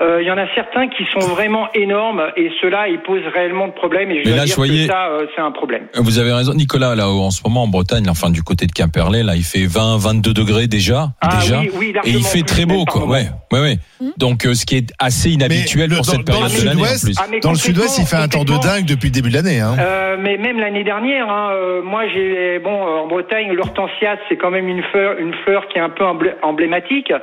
Il 0.00 0.26
y 0.26 0.30
en 0.30 0.38
a 0.38 0.46
certains 0.54 0.88
qui 0.88 1.04
sont 1.12 1.26
vraiment 1.34 1.68
énormes 1.74 2.22
et 2.36 2.50
ceux-là, 2.60 2.88
ils 2.88 3.00
posent 3.00 3.26
réellement 3.34 3.66
de 3.68 3.72
problèmes. 3.72 4.10
Et 4.10 4.22
je 4.24 4.28
Mais 4.30 4.36
là, 4.36 4.44
dire 4.44 4.52
je 4.52 4.56
voyais- 4.56 4.86
que 4.86 4.92
ça, 4.92 5.10
c'est 5.34 5.40
un 5.42 5.50
problème. 5.52 5.86
vous 5.94 6.18
avez 6.18 6.32
raison. 6.32 6.54
Nicolas, 6.54 6.94
là, 6.94 7.08
en 7.08 7.30
ce 7.30 7.42
moment, 7.44 7.62
en 7.64 7.68
Bretagne, 7.68 8.06
enfin, 8.08 8.30
du 8.30 8.42
côté 8.42 8.66
de 8.66 8.72
Quimperlé, 8.72 9.22
là, 9.22 9.34
il 9.36 9.42
fait 9.44 9.66
20, 9.66 9.98
22 9.98 10.32
degrés 10.32 10.66
déjà. 10.66 11.08
Ah 11.20 11.36
déjà. 11.40 11.60
oui, 11.60 11.70
oui, 11.74 11.94
Et 12.04 12.10
il 12.10 12.24
fait 12.24 12.38
plus, 12.40 12.44
très 12.44 12.66
beau, 12.66 12.84
quoi. 12.84 13.06
Ouais, 13.06 13.26
ouais, 13.52 13.60
ouais. 13.60 13.76
Donc, 14.16 14.46
euh, 14.46 14.54
ce 14.54 14.64
qui 14.66 14.76
est 14.76 14.92
assez 14.98 15.30
inhabituel 15.30 15.90
Mais 15.90 15.96
pour 15.96 16.04
le- 16.06 16.10
cette 16.12 16.24
période 16.24 16.50
le 16.52 16.60
de 16.60 16.66
l'année. 16.66 16.82
Ah, 17.18 17.24
Dans 17.42 17.50
le 17.50 17.56
sud-ouest, 17.56 17.98
il 17.98 18.06
fait 18.06 18.16
un 18.16 18.28
temps 18.28 18.44
de 18.44 18.56
dingue 18.62 18.84
depuis 18.86 19.08
le 19.08 19.12
début 19.14 19.30
de 19.30 19.34
l'année. 19.34 19.60
Hein. 19.60 19.76
Euh, 19.78 20.16
mais 20.18 20.36
même 20.36 20.58
l'année 20.58 20.84
dernière, 20.84 21.28
hein, 21.30 21.50
euh, 21.52 21.82
moi 21.82 22.02
j'ai 22.12 22.58
bon 22.58 22.70
euh, 22.86 23.00
en 23.02 23.06
Bretagne 23.06 23.52
l'hortensia 23.52 24.16
c'est 24.28 24.36
quand 24.36 24.50
même 24.50 24.68
une 24.68 24.82
fleur, 24.84 25.18
une 25.18 25.34
fleur 25.44 25.68
qui 25.68 25.78
est 25.78 25.80
un 25.82 25.90
peu 25.90 26.04
emblé- 26.04 26.34
emblématique. 26.42 27.12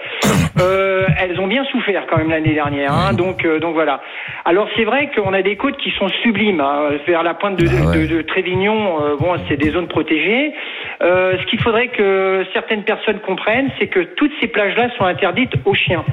Euh, 0.62 1.06
elles 1.20 1.38
ont 1.42 1.48
bien 1.48 1.66
souffert 1.66 2.06
quand 2.10 2.18
même 2.18 2.30
l'année 2.30 2.54
dernière, 2.54 2.94
hein, 2.94 3.12
donc 3.14 3.44
euh, 3.44 3.60
donc 3.60 3.74
voilà. 3.74 4.02
Alors 4.46 4.70
c'est 4.78 4.86
vrai 4.86 5.12
qu'on 5.14 5.34
a 5.34 5.42
des 5.42 5.58
côtes 5.58 5.76
qui 5.76 5.92
sont 6.00 6.08
sublimes 6.24 6.62
hein, 6.62 6.92
vers 7.08 7.24
la 7.24 7.34
pointe 7.34 7.58
de, 7.58 7.68
Ah 7.68 7.90
ouais. 7.90 8.08
de, 8.08 8.16
de 8.16 8.22
Trévignon. 8.22 9.04
euh, 9.04 9.16
bon, 9.20 9.36
c'est 9.50 9.58
des 9.58 9.72
zones 9.72 9.90
protégées. 9.90 10.54
Euh, 11.04 11.34
ce 11.42 11.46
qu'il 11.48 11.60
faudrait 11.60 11.90
que 11.90 12.46
certaines 12.54 12.84
personnes 12.84 13.20
comprennent, 13.20 13.70
c'est 13.80 13.88
que 13.88 14.00
toutes 14.16 14.32
ces 14.40 14.48
plages-là 14.48 14.88
sont 14.98 15.04
interdites 15.04 15.54
aux 15.66 15.74
chiens. 15.74 16.06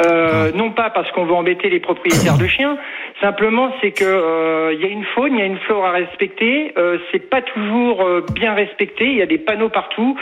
Euh, 0.00 0.52
non 0.54 0.70
pas 0.70 0.90
parce 0.90 1.10
qu'on 1.10 1.24
veut 1.24 1.34
embêter 1.34 1.68
les 1.70 1.80
propriétaires 1.80 2.38
de 2.38 2.46
chiens, 2.46 2.78
simplement 3.20 3.72
c'est 3.80 3.90
que 3.90 4.04
euh, 4.04 4.72
il 4.72 4.80
y 4.80 4.84
a 4.84 4.88
une 4.88 5.04
faune, 5.14 5.32
il 5.34 5.38
y 5.38 5.42
a 5.42 5.46
une 5.46 5.58
flore 5.58 5.84
à 5.86 5.90
respecter. 5.90 6.72
Euh, 6.78 6.98
c'est 7.10 7.28
pas 7.28 7.42
toujours 7.42 8.02
euh, 8.02 8.24
bien 8.32 8.54
respecté. 8.54 9.06
Il 9.06 9.16
y 9.16 9.22
a 9.22 9.26
des 9.26 9.38
panneaux 9.38 9.70
partout 9.70 10.16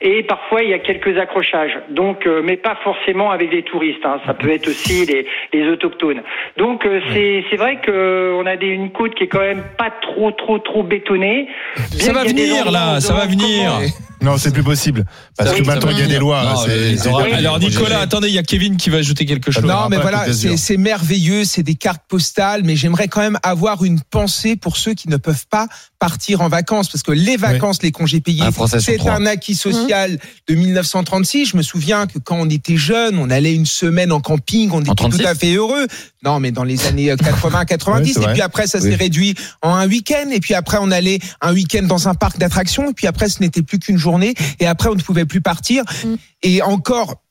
et 0.00 0.22
parfois 0.22 0.62
il 0.62 0.70
y 0.70 0.74
a 0.74 0.78
quelques 0.78 1.18
accrochages. 1.18 1.76
Donc, 1.90 2.26
euh, 2.26 2.40
mais 2.44 2.56
pas 2.56 2.76
forcément 2.84 3.30
avec 3.32 3.50
des 3.50 3.62
touristes. 3.62 4.04
hein. 4.04 4.20
Ça 4.26 4.34
peut 4.34 4.50
être 4.50 4.68
aussi 4.68 5.06
les, 5.06 5.26
les 5.52 5.68
autochtones. 5.68 6.22
Donc 6.56 6.86
euh, 6.86 7.00
c'est 7.12 7.44
c'est 7.50 7.56
vrai 7.56 7.80
que 7.80 8.32
on 8.40 8.46
a 8.46 8.56
des, 8.56 8.68
une 8.68 8.90
côte 8.90 9.14
qui 9.16 9.24
est 9.24 9.28
quand 9.28 9.40
même 9.40 9.64
pas 9.76 9.90
trop 10.02 10.30
trop 10.30 10.58
trop 10.60 10.82
bétonnée. 10.84 11.48
Ça 11.74 12.12
Bien 12.12 12.12
va 12.12 12.24
qu'il 12.26 12.38
y 12.38 12.42
a 12.42 12.44
des 12.44 12.50
venir, 12.60 12.70
là, 12.70 13.00
ça 13.00 13.12
va 13.14 13.26
venir. 13.26 13.72
comment- 13.72 13.86
Non, 14.22 14.38
c'est 14.38 14.50
plus 14.50 14.62
possible. 14.62 15.04
Parce 15.36 15.52
que 15.52 15.62
maintenant, 15.62 15.90
il 15.90 15.98
y 15.98 16.02
a 16.02 16.06
des 16.06 16.18
lois. 16.18 16.40
hein, 16.40 16.52
Non, 16.54 16.56
c'est- 16.64 16.68
mais 16.92 16.96
c'est- 16.96 17.08
alors, 17.34 17.58
Nicolas, 17.58 18.00
attendez, 18.00 18.28
il 18.28 18.34
y 18.34 18.38
a 18.38 18.42
Kevin 18.42 18.76
qui 18.76 18.88
va 18.90 18.98
ajouter 18.98 19.26
quelque 19.26 19.50
chose. 19.50 19.64
Non, 19.64 19.88
mais 19.90 19.98
voilà, 19.98 20.32
c'est 20.32 20.56
c'est 20.56 20.76
merveilleux, 20.78 21.44
c'est 21.44 21.62
des 21.62 21.74
cartes 21.74 22.02
postales, 22.08 22.62
mais 22.64 22.76
j'aimerais 22.76 23.08
quand 23.08 23.20
même 23.20 23.38
avoir 23.42 23.84
une 23.84 24.00
pensée 24.00 24.56
pour 24.56 24.76
ceux 24.78 24.94
qui 24.94 25.08
ne 25.08 25.16
peuvent 25.18 25.46
pas 25.50 25.66
partir 25.98 26.40
en 26.40 26.48
vacances, 26.48 26.88
parce 26.88 27.02
que 27.02 27.12
les 27.12 27.36
vacances, 27.36 27.82
les 27.82 27.92
congés 27.92 28.20
payés, 28.20 28.42
Un 28.42 28.50
c'est 28.80 29.00
un 29.08 29.26
acquis 29.26 29.54
social 29.54 30.18
de 30.48 30.54
1936. 30.54 31.46
Je 31.50 31.56
me 31.56 31.62
souviens 31.62 32.06
que 32.06 32.18
quand 32.18 32.36
on 32.38 32.48
était 32.48 32.76
jeune, 32.76 33.18
on 33.18 33.30
allait 33.30 33.54
une 33.54 33.66
semaine 33.66 34.12
en 34.12 34.20
camping, 34.20 34.70
on 34.72 34.80
était 34.80 34.94
36? 34.94 35.18
tout 35.22 35.26
à 35.26 35.34
fait 35.34 35.54
heureux. 35.54 35.86
Non, 36.24 36.40
mais 36.40 36.50
dans 36.52 36.64
les 36.64 36.86
années 36.86 37.14
80-90, 37.16 38.08
Ouais, 38.08 38.12
c'est 38.14 38.20
et 38.20 38.24
vrai. 38.24 38.32
puis 38.32 38.42
après, 38.42 38.66
ça 38.66 38.80
s'est 38.80 38.94
réduit 38.94 39.34
en 39.62 39.74
un 39.74 39.86
week-end, 39.86 40.30
et 40.32 40.40
puis 40.40 40.54
après, 40.54 40.78
on 40.80 40.90
allait 40.90 41.18
un 41.40 41.52
week-end 41.52 41.82
dans 41.84 42.08
un 42.08 42.14
parc 42.14 42.38
d'attractions, 42.38 42.90
et 42.90 42.94
puis 42.94 43.06
après, 43.06 43.28
ce 43.28 43.40
n'était 43.40 43.62
plus 43.62 43.78
qu'une 43.78 43.96
journée, 43.98 44.05
et 44.60 44.66
après, 44.66 44.88
on 44.88 44.94
ne 44.94 45.02
pouvait 45.02 45.26
plus 45.26 45.40
partir. 45.40 45.84
Et 46.42 46.62
encore, 46.62 47.22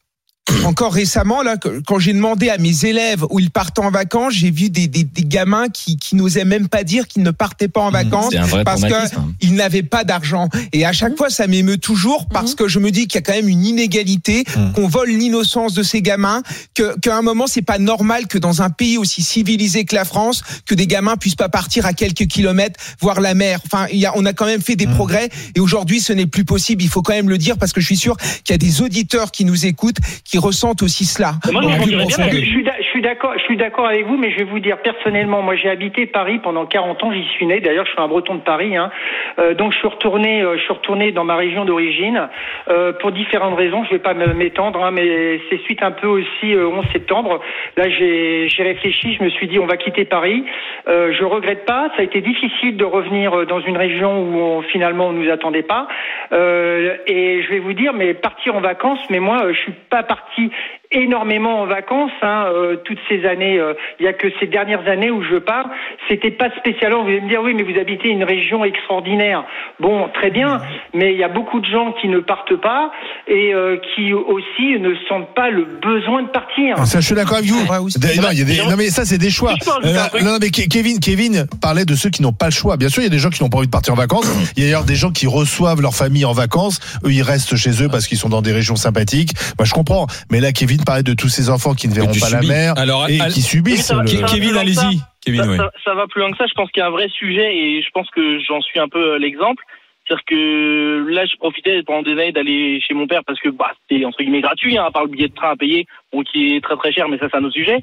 encore 0.65 0.93
récemment, 0.93 1.41
là, 1.41 1.57
quand 1.85 1.99
j'ai 1.99 2.13
demandé 2.13 2.49
à 2.49 2.57
mes 2.57 2.85
élèves 2.85 3.25
où 3.29 3.39
ils 3.39 3.51
partent 3.51 3.79
en 3.79 3.89
vacances, 3.89 4.33
j'ai 4.33 4.51
vu 4.51 4.69
des, 4.69 4.87
des, 4.87 5.03
des 5.03 5.23
gamins 5.25 5.67
qui, 5.69 5.97
qui 5.97 6.15
n'osaient 6.15 6.45
même 6.45 6.67
pas 6.67 6.83
dire 6.83 7.07
qu'ils 7.07 7.23
ne 7.23 7.31
partaient 7.31 7.67
pas 7.67 7.81
en 7.81 7.91
vacances 7.91 8.29
C'est 8.31 8.37
un 8.37 8.45
vrai 8.45 8.63
parce 8.63 8.83
que 8.83 8.87
traumatisme. 8.87 9.33
ils 9.41 9.55
n'avaient 9.55 9.83
pas 9.83 10.03
d'argent. 10.03 10.49
Et 10.71 10.85
à 10.85 10.93
chaque 10.93 11.17
fois, 11.17 11.29
ça 11.29 11.47
m'émeut 11.47 11.77
toujours 11.77 12.27
parce 12.27 12.55
que 12.55 12.67
je 12.67 12.79
me 12.79 12.91
dis 12.91 13.07
qu'il 13.07 13.15
y 13.15 13.17
a 13.17 13.21
quand 13.21 13.33
même 13.33 13.49
une 13.49 13.65
inégalité, 13.65 14.43
qu'on 14.73 14.87
vole 14.87 15.09
l'innocence 15.09 15.73
de 15.73 15.83
ces 15.83 16.01
gamins, 16.01 16.43
que 16.73 16.97
qu'à 16.99 17.17
un 17.17 17.21
moment, 17.21 17.47
c'est 17.47 17.61
pas 17.61 17.79
normal 17.79 18.27
que 18.27 18.37
dans 18.37 18.61
un 18.61 18.69
pays 18.69 18.97
aussi 18.97 19.23
civilisé 19.23 19.85
que 19.85 19.95
la 19.95 20.05
France, 20.05 20.43
que 20.65 20.75
des 20.75 20.87
gamins 20.87 21.17
puissent 21.17 21.35
pas 21.35 21.49
partir 21.49 21.85
à 21.85 21.93
quelques 21.93 22.27
kilomètres 22.27 22.79
voir 22.99 23.21
la 23.21 23.33
mer. 23.33 23.59
Enfin, 23.65 23.87
il 23.91 23.97
y 23.97 24.05
a, 24.05 24.13
on 24.15 24.25
a 24.25 24.33
quand 24.33 24.45
même 24.45 24.61
fait 24.61 24.75
des 24.75 24.87
progrès 24.87 25.29
et 25.55 25.59
aujourd'hui, 25.59 25.99
ce 25.99 26.13
n'est 26.13 26.27
plus 26.27 26.45
possible. 26.45 26.83
Il 26.83 26.89
faut 26.89 27.01
quand 27.01 27.13
même 27.13 27.29
le 27.29 27.37
dire 27.37 27.57
parce 27.57 27.73
que 27.73 27.81
je 27.81 27.85
suis 27.85 27.97
sûr 27.97 28.15
qu'il 28.17 28.51
y 28.51 28.53
a 28.53 28.57
des 28.57 28.81
auditeurs 28.81 29.31
qui 29.31 29.45
nous 29.45 29.65
écoutent, 29.65 29.97
qui 30.23 30.35
qui 30.35 30.39
ressentent 30.55 30.83
aussi 30.83 31.03
cela. 31.03 31.35
Moi, 31.51 31.61
je, 31.63 31.89
bien, 31.89 32.07
je, 32.07 32.45
suis 32.45 32.63
suis 32.95 33.01
d'accord, 33.01 33.33
je 33.37 33.43
suis 33.43 33.57
d'accord 33.57 33.87
avec 33.87 34.05
vous, 34.05 34.15
mais 34.15 34.31
je 34.31 34.37
vais 34.37 34.45
vous 34.45 34.59
dire 34.59 34.77
personnellement, 34.77 35.41
moi 35.41 35.55
j'ai 35.55 35.69
habité 35.69 36.05
Paris 36.05 36.39
pendant 36.39 36.65
40 36.65 37.03
ans, 37.03 37.11
j'y 37.11 37.25
suis 37.25 37.45
né. 37.45 37.59
D'ailleurs, 37.59 37.85
je 37.85 37.91
suis 37.91 37.99
un 37.99 38.07
Breton 38.07 38.35
de 38.35 38.39
Paris, 38.39 38.77
hein. 38.77 38.89
Euh, 39.37 39.53
donc 39.53 39.73
je 39.73 39.79
suis 39.79 39.87
retourné, 39.87 40.41
euh, 40.41 40.55
je 40.57 40.63
suis 40.63 40.71
retourné 40.71 41.11
dans 41.11 41.25
ma 41.25 41.35
région 41.35 41.65
d'origine 41.65 42.29
euh, 42.69 42.93
pour 42.93 43.11
différentes 43.11 43.57
raisons. 43.57 43.83
Je 43.83 43.89
vais 43.89 43.99
pas 43.99 44.13
m'étendre, 44.13 44.81
hein, 44.81 44.91
mais 44.91 45.41
c'est 45.49 45.59
suite 45.63 45.83
un 45.83 45.91
peu 45.91 46.07
aussi 46.07 46.55
euh, 46.55 46.69
11 46.69 46.85
septembre. 46.93 47.41
Là, 47.75 47.89
j'ai 47.89 48.47
réfléchi, 48.59 49.15
je 49.15 49.23
me 49.25 49.29
suis 49.29 49.47
dit, 49.47 49.59
on 49.59 49.65
va 49.65 49.75
quitter 49.75 50.05
Paris. 50.05 50.45
Je 50.87 51.23
regrette 51.25 51.65
pas. 51.65 51.89
Ça 51.97 52.01
a 52.01 52.03
été 52.03 52.21
difficile 52.21 52.77
de 52.77 52.85
revenir 52.85 53.45
dans 53.45 53.59
une 53.59 53.75
région 53.75 54.21
où 54.21 54.37
on, 54.37 54.61
finalement 54.61 55.07
on 55.07 55.11
nous 55.11 55.29
attendait 55.29 55.63
pas. 55.63 55.87
Et 56.31 57.41
je 57.43 57.49
vais 57.49 57.59
vous 57.59 57.73
dire, 57.73 57.91
mais 57.91 58.13
partir 58.13 58.55
en 58.55 58.61
vacances, 58.61 58.99
mais 59.09 59.19
moi, 59.19 59.51
je 59.51 59.57
suis 59.59 59.73
pas 59.89 60.03
parti 60.03 60.51
énormément 60.91 61.61
en 61.61 61.65
vacances. 61.65 62.11
Hein, 62.21 62.45
euh, 62.53 62.75
toutes 62.85 62.97
ces 63.09 63.25
années, 63.25 63.59
euh, 63.59 63.73
il 63.99 64.05
y 64.05 64.07
a 64.07 64.13
que 64.13 64.27
ces 64.39 64.47
dernières 64.47 64.87
années 64.87 65.11
où 65.11 65.23
je 65.23 65.37
pars. 65.37 65.69
C'était 66.07 66.31
pas 66.31 66.49
spécialement. 66.57 67.03
Vous 67.03 67.09
allez 67.09 67.21
me 67.21 67.29
dire, 67.29 67.41
oui, 67.41 67.53
mais 67.53 67.63
vous 67.63 67.77
habitez 67.79 68.09
une 68.09 68.23
région 68.23 68.63
extraordinaire. 68.65 69.43
Bon, 69.79 70.07
très 70.13 70.31
bien, 70.31 70.61
mais 70.93 71.13
il 71.13 71.19
y 71.19 71.23
a 71.23 71.27
beaucoup 71.29 71.59
de 71.59 71.65
gens 71.65 71.93
qui 72.01 72.07
ne 72.07 72.19
partent 72.19 72.55
pas 72.55 72.91
et 73.27 73.53
euh, 73.53 73.77
qui 73.95 74.13
aussi 74.13 74.79
ne 74.79 74.93
sentent 75.09 75.33
pas 75.35 75.49
le 75.49 75.65
besoin 75.65 76.23
de 76.23 76.27
partir. 76.29 76.77
Ça, 76.85 76.99
je 76.99 77.05
suis 77.05 77.15
d'accord 77.15 77.37
avec 77.37 77.49
vous. 77.49 77.65
Aussi. 77.83 77.99
Des- 77.99 78.15
non, 78.19 78.29
il 78.31 78.39
y 78.39 78.41
a 78.41 78.45
des- 78.45 78.69
non, 78.69 78.77
mais 78.77 78.87
ça, 78.89 79.05
c'est 79.05 79.17
des 79.17 79.29
choix. 79.29 79.53
Euh, 79.83 79.93
non, 80.23 80.37
mais 80.41 80.47
Ke- 80.47 80.67
Kevin, 80.69 80.99
Kevin 80.99 81.45
parlait 81.61 81.85
de 81.85 81.95
ceux 81.95 82.09
qui 82.09 82.21
n'ont 82.21 82.31
pas 82.33 82.45
le 82.47 82.51
choix. 82.51 82.77
Bien 82.77 82.89
sûr, 82.89 83.01
il 83.01 83.05
y 83.05 83.07
a 83.07 83.11
des 83.11 83.19
gens 83.19 83.29
qui 83.29 83.43
n'ont 83.43 83.49
pas 83.49 83.57
envie 83.57 83.67
de 83.67 83.71
partir 83.71 83.93
en 83.93 83.97
vacances. 83.97 84.25
Il 84.55 84.61
y 84.63 84.63
a 84.63 84.67
d'ailleurs 84.67 84.83
des 84.85 84.95
gens 84.95 85.11
qui 85.11 85.27
reçoivent 85.27 85.81
leur 85.81 85.93
famille 85.93 86.25
en 86.25 86.31
vacances. 86.33 86.79
Eux, 87.03 87.11
ils 87.11 87.21
restent 87.21 87.55
chez 87.55 87.83
eux 87.83 87.89
parce 87.89 88.07
qu'ils 88.07 88.17
sont 88.17 88.29
dans 88.29 88.41
des 88.41 88.51
régions 88.53 88.75
sympathiques. 88.75 89.31
Moi, 89.59 89.65
je 89.65 89.73
comprends. 89.73 90.07
Mais 90.31 90.39
là, 90.39 90.51
Kevin 90.51 90.74
parlait 90.83 91.03
de 91.03 91.13
tous 91.13 91.29
ces 91.29 91.49
enfants 91.49 91.73
qui 91.73 91.87
ne 91.87 91.93
verront 91.93 92.11
pas 92.19 92.29
la 92.29 92.41
mer 92.41 92.73
Alors, 92.77 93.07
et 93.09 93.19
al- 93.21 93.31
qui 93.31 93.41
subissent. 93.41 93.85
Ça 93.87 93.95
le- 94.01 94.27
Kevin, 94.27 94.57
allez-y. 94.57 94.99
Kevin, 95.25 95.43
ça, 95.43 95.49
oui. 95.49 95.57
ça- 95.57 95.71
ça 95.85 95.93
va 95.93 96.07
plus 96.07 96.21
loin 96.21 96.31
que 96.31 96.37
ça. 96.37 96.45
Je 96.47 96.53
pense 96.53 96.69
qu'il 96.71 96.81
y 96.81 96.83
a 96.83 96.87
un 96.87 96.91
vrai 96.91 97.07
sujet 97.09 97.55
et 97.55 97.81
je 97.81 97.89
pense 97.93 98.09
que 98.09 98.39
j'en 98.47 98.61
suis 98.61 98.79
un 98.79 98.87
peu 98.89 99.13
euh, 99.13 99.17
l'exemple. 99.19 99.63
C'est-à-dire 100.07 100.25
que 100.27 101.05
là, 101.09 101.25
je 101.25 101.35
profitais 101.37 101.81
pendant 101.81 102.03
des 102.03 102.11
années 102.11 102.31
d'aller 102.31 102.79
chez 102.79 102.93
mon 102.93 103.07
père 103.07 103.21
parce 103.25 103.39
que 103.39 103.49
bah, 103.49 103.71
c'était 103.89 104.05
entre 104.05 104.19
guillemets 104.21 104.41
gratuit, 104.41 104.77
hein, 104.77 104.85
à 104.85 104.91
part 104.91 105.05
le 105.05 105.09
billet 105.09 105.29
de 105.29 105.33
train 105.33 105.49
à 105.49 105.55
payer, 105.55 105.87
bon, 106.13 106.21
qui 106.21 106.55
est 106.55 106.61
très 106.63 106.75
très 106.77 106.91
cher, 106.91 107.09
mais 107.09 107.17
ça 107.17 107.25
c'est 107.31 107.37
un 107.37 107.43
autre 107.43 107.55
sujet. 107.55 107.79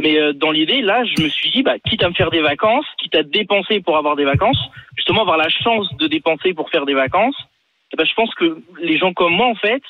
Mais 0.00 0.16
euh, 0.20 0.32
dans 0.32 0.52
l'idée, 0.52 0.82
là, 0.82 1.02
je 1.04 1.20
me 1.20 1.28
suis 1.28 1.50
dit, 1.50 1.64
bah, 1.64 1.74
quitte 1.84 2.04
à 2.04 2.08
me 2.08 2.14
faire 2.14 2.30
des 2.30 2.42
vacances, 2.42 2.86
quitte 3.02 3.16
à 3.16 3.24
dépenser 3.24 3.80
pour 3.80 3.96
avoir 3.96 4.14
des 4.14 4.24
vacances, 4.24 4.58
justement 4.96 5.22
avoir 5.22 5.36
la 5.36 5.48
chance 5.48 5.88
de 5.96 6.06
dépenser 6.06 6.54
pour 6.54 6.70
faire 6.70 6.86
des 6.86 6.94
vacances, 6.94 7.34
eh 7.92 7.96
ben, 7.96 8.06
je 8.06 8.14
pense 8.14 8.32
que 8.36 8.56
les 8.80 8.96
gens 8.96 9.12
comme 9.12 9.32
moi, 9.34 9.46
en 9.48 9.56
fait, 9.56 9.82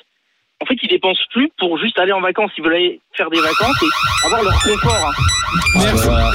en 0.62 0.66
fait, 0.66 0.76
ils 0.82 0.88
dépensent 0.88 1.20
plus 1.32 1.50
pour 1.58 1.78
juste 1.78 1.98
aller 1.98 2.12
en 2.12 2.20
vacances. 2.20 2.50
Ils 2.56 2.64
veulent 2.64 2.74
aller 2.74 3.00
faire 3.16 3.28
des 3.30 3.40
vacances 3.40 3.76
et 3.82 4.26
avoir 4.26 4.42
leur 4.42 4.58
confort. 4.62 5.08
hein. 5.08 5.12
Merci. 5.76 6.04
Voilà. 6.04 6.32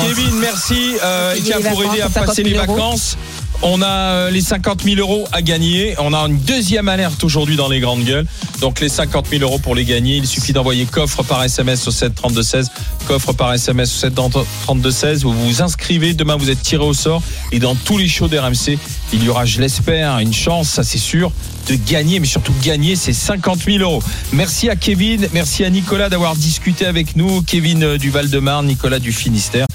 Kevin, 0.00 0.38
merci. 0.40 0.96
Euh, 1.02 1.32
Payer 1.34 1.44
tiens, 1.44 1.70
pour 1.70 1.84
aider 1.84 2.00
à 2.02 2.08
passer 2.08 2.42
les 2.42 2.54
50 2.54 2.56
000 2.56 2.64
euros. 2.64 2.74
vacances, 2.76 3.18
on 3.62 3.82
a 3.82 3.86
euh, 3.86 4.30
les 4.30 4.40
50 4.40 4.82
000 4.82 5.00
euros 5.00 5.26
à 5.32 5.42
gagner. 5.42 5.94
On 5.98 6.12
a 6.14 6.18
une 6.20 6.38
deuxième 6.38 6.88
alerte 6.88 7.22
aujourd'hui 7.24 7.56
dans 7.56 7.68
les 7.68 7.80
grandes 7.80 8.04
gueules. 8.04 8.26
Donc 8.60 8.80
les 8.80 8.88
50 8.88 9.26
000 9.28 9.42
euros 9.42 9.58
pour 9.58 9.74
les 9.74 9.84
gagner, 9.84 10.16
il 10.16 10.26
suffit 10.26 10.52
d'envoyer 10.52 10.86
coffre 10.86 11.22
par 11.22 11.42
SMS 11.42 11.86
au 11.86 11.90
7 11.90 12.14
32 12.14 12.42
16. 12.42 12.70
Coffre 13.06 13.32
par 13.32 13.52
SMS 13.52 13.92
au 13.94 13.98
7 13.98 14.14
32 14.64 14.90
16. 14.90 15.24
Vous 15.24 15.32
vous 15.32 15.62
inscrivez. 15.62 16.14
Demain, 16.14 16.36
vous 16.36 16.50
êtes 16.50 16.62
tiré 16.62 16.84
au 16.84 16.94
sort. 16.94 17.22
Et 17.52 17.58
dans 17.58 17.74
tous 17.74 17.98
les 17.98 18.08
shows 18.08 18.28
d'RMC, 18.28 18.78
il 19.12 19.24
y 19.24 19.28
aura, 19.28 19.44
je 19.44 19.60
l'espère, 19.60 20.18
une 20.18 20.32
chance, 20.32 20.68
ça 20.68 20.82
c'est 20.84 20.98
sûr, 20.98 21.30
de 21.66 21.76
gagner, 21.76 22.20
mais 22.20 22.26
surtout 22.26 22.54
gagner 22.62 22.96
ces 22.96 23.12
50 23.12 23.60
000 23.64 23.78
euros. 23.78 24.02
Merci 24.32 24.68
à 24.68 24.76
Kevin, 24.76 25.28
merci 25.32 25.64
à 25.64 25.70
Nicolas 25.70 26.08
d'avoir 26.08 26.36
discuté 26.36 26.86
avec 26.86 27.16
nous. 27.16 27.42
Kevin 27.42 27.82
euh, 27.82 27.98
du 27.98 28.10
Val-de-Marne, 28.10 28.66
Nicolas 28.66 28.98
du 28.98 29.12
Finistère. 29.12 29.66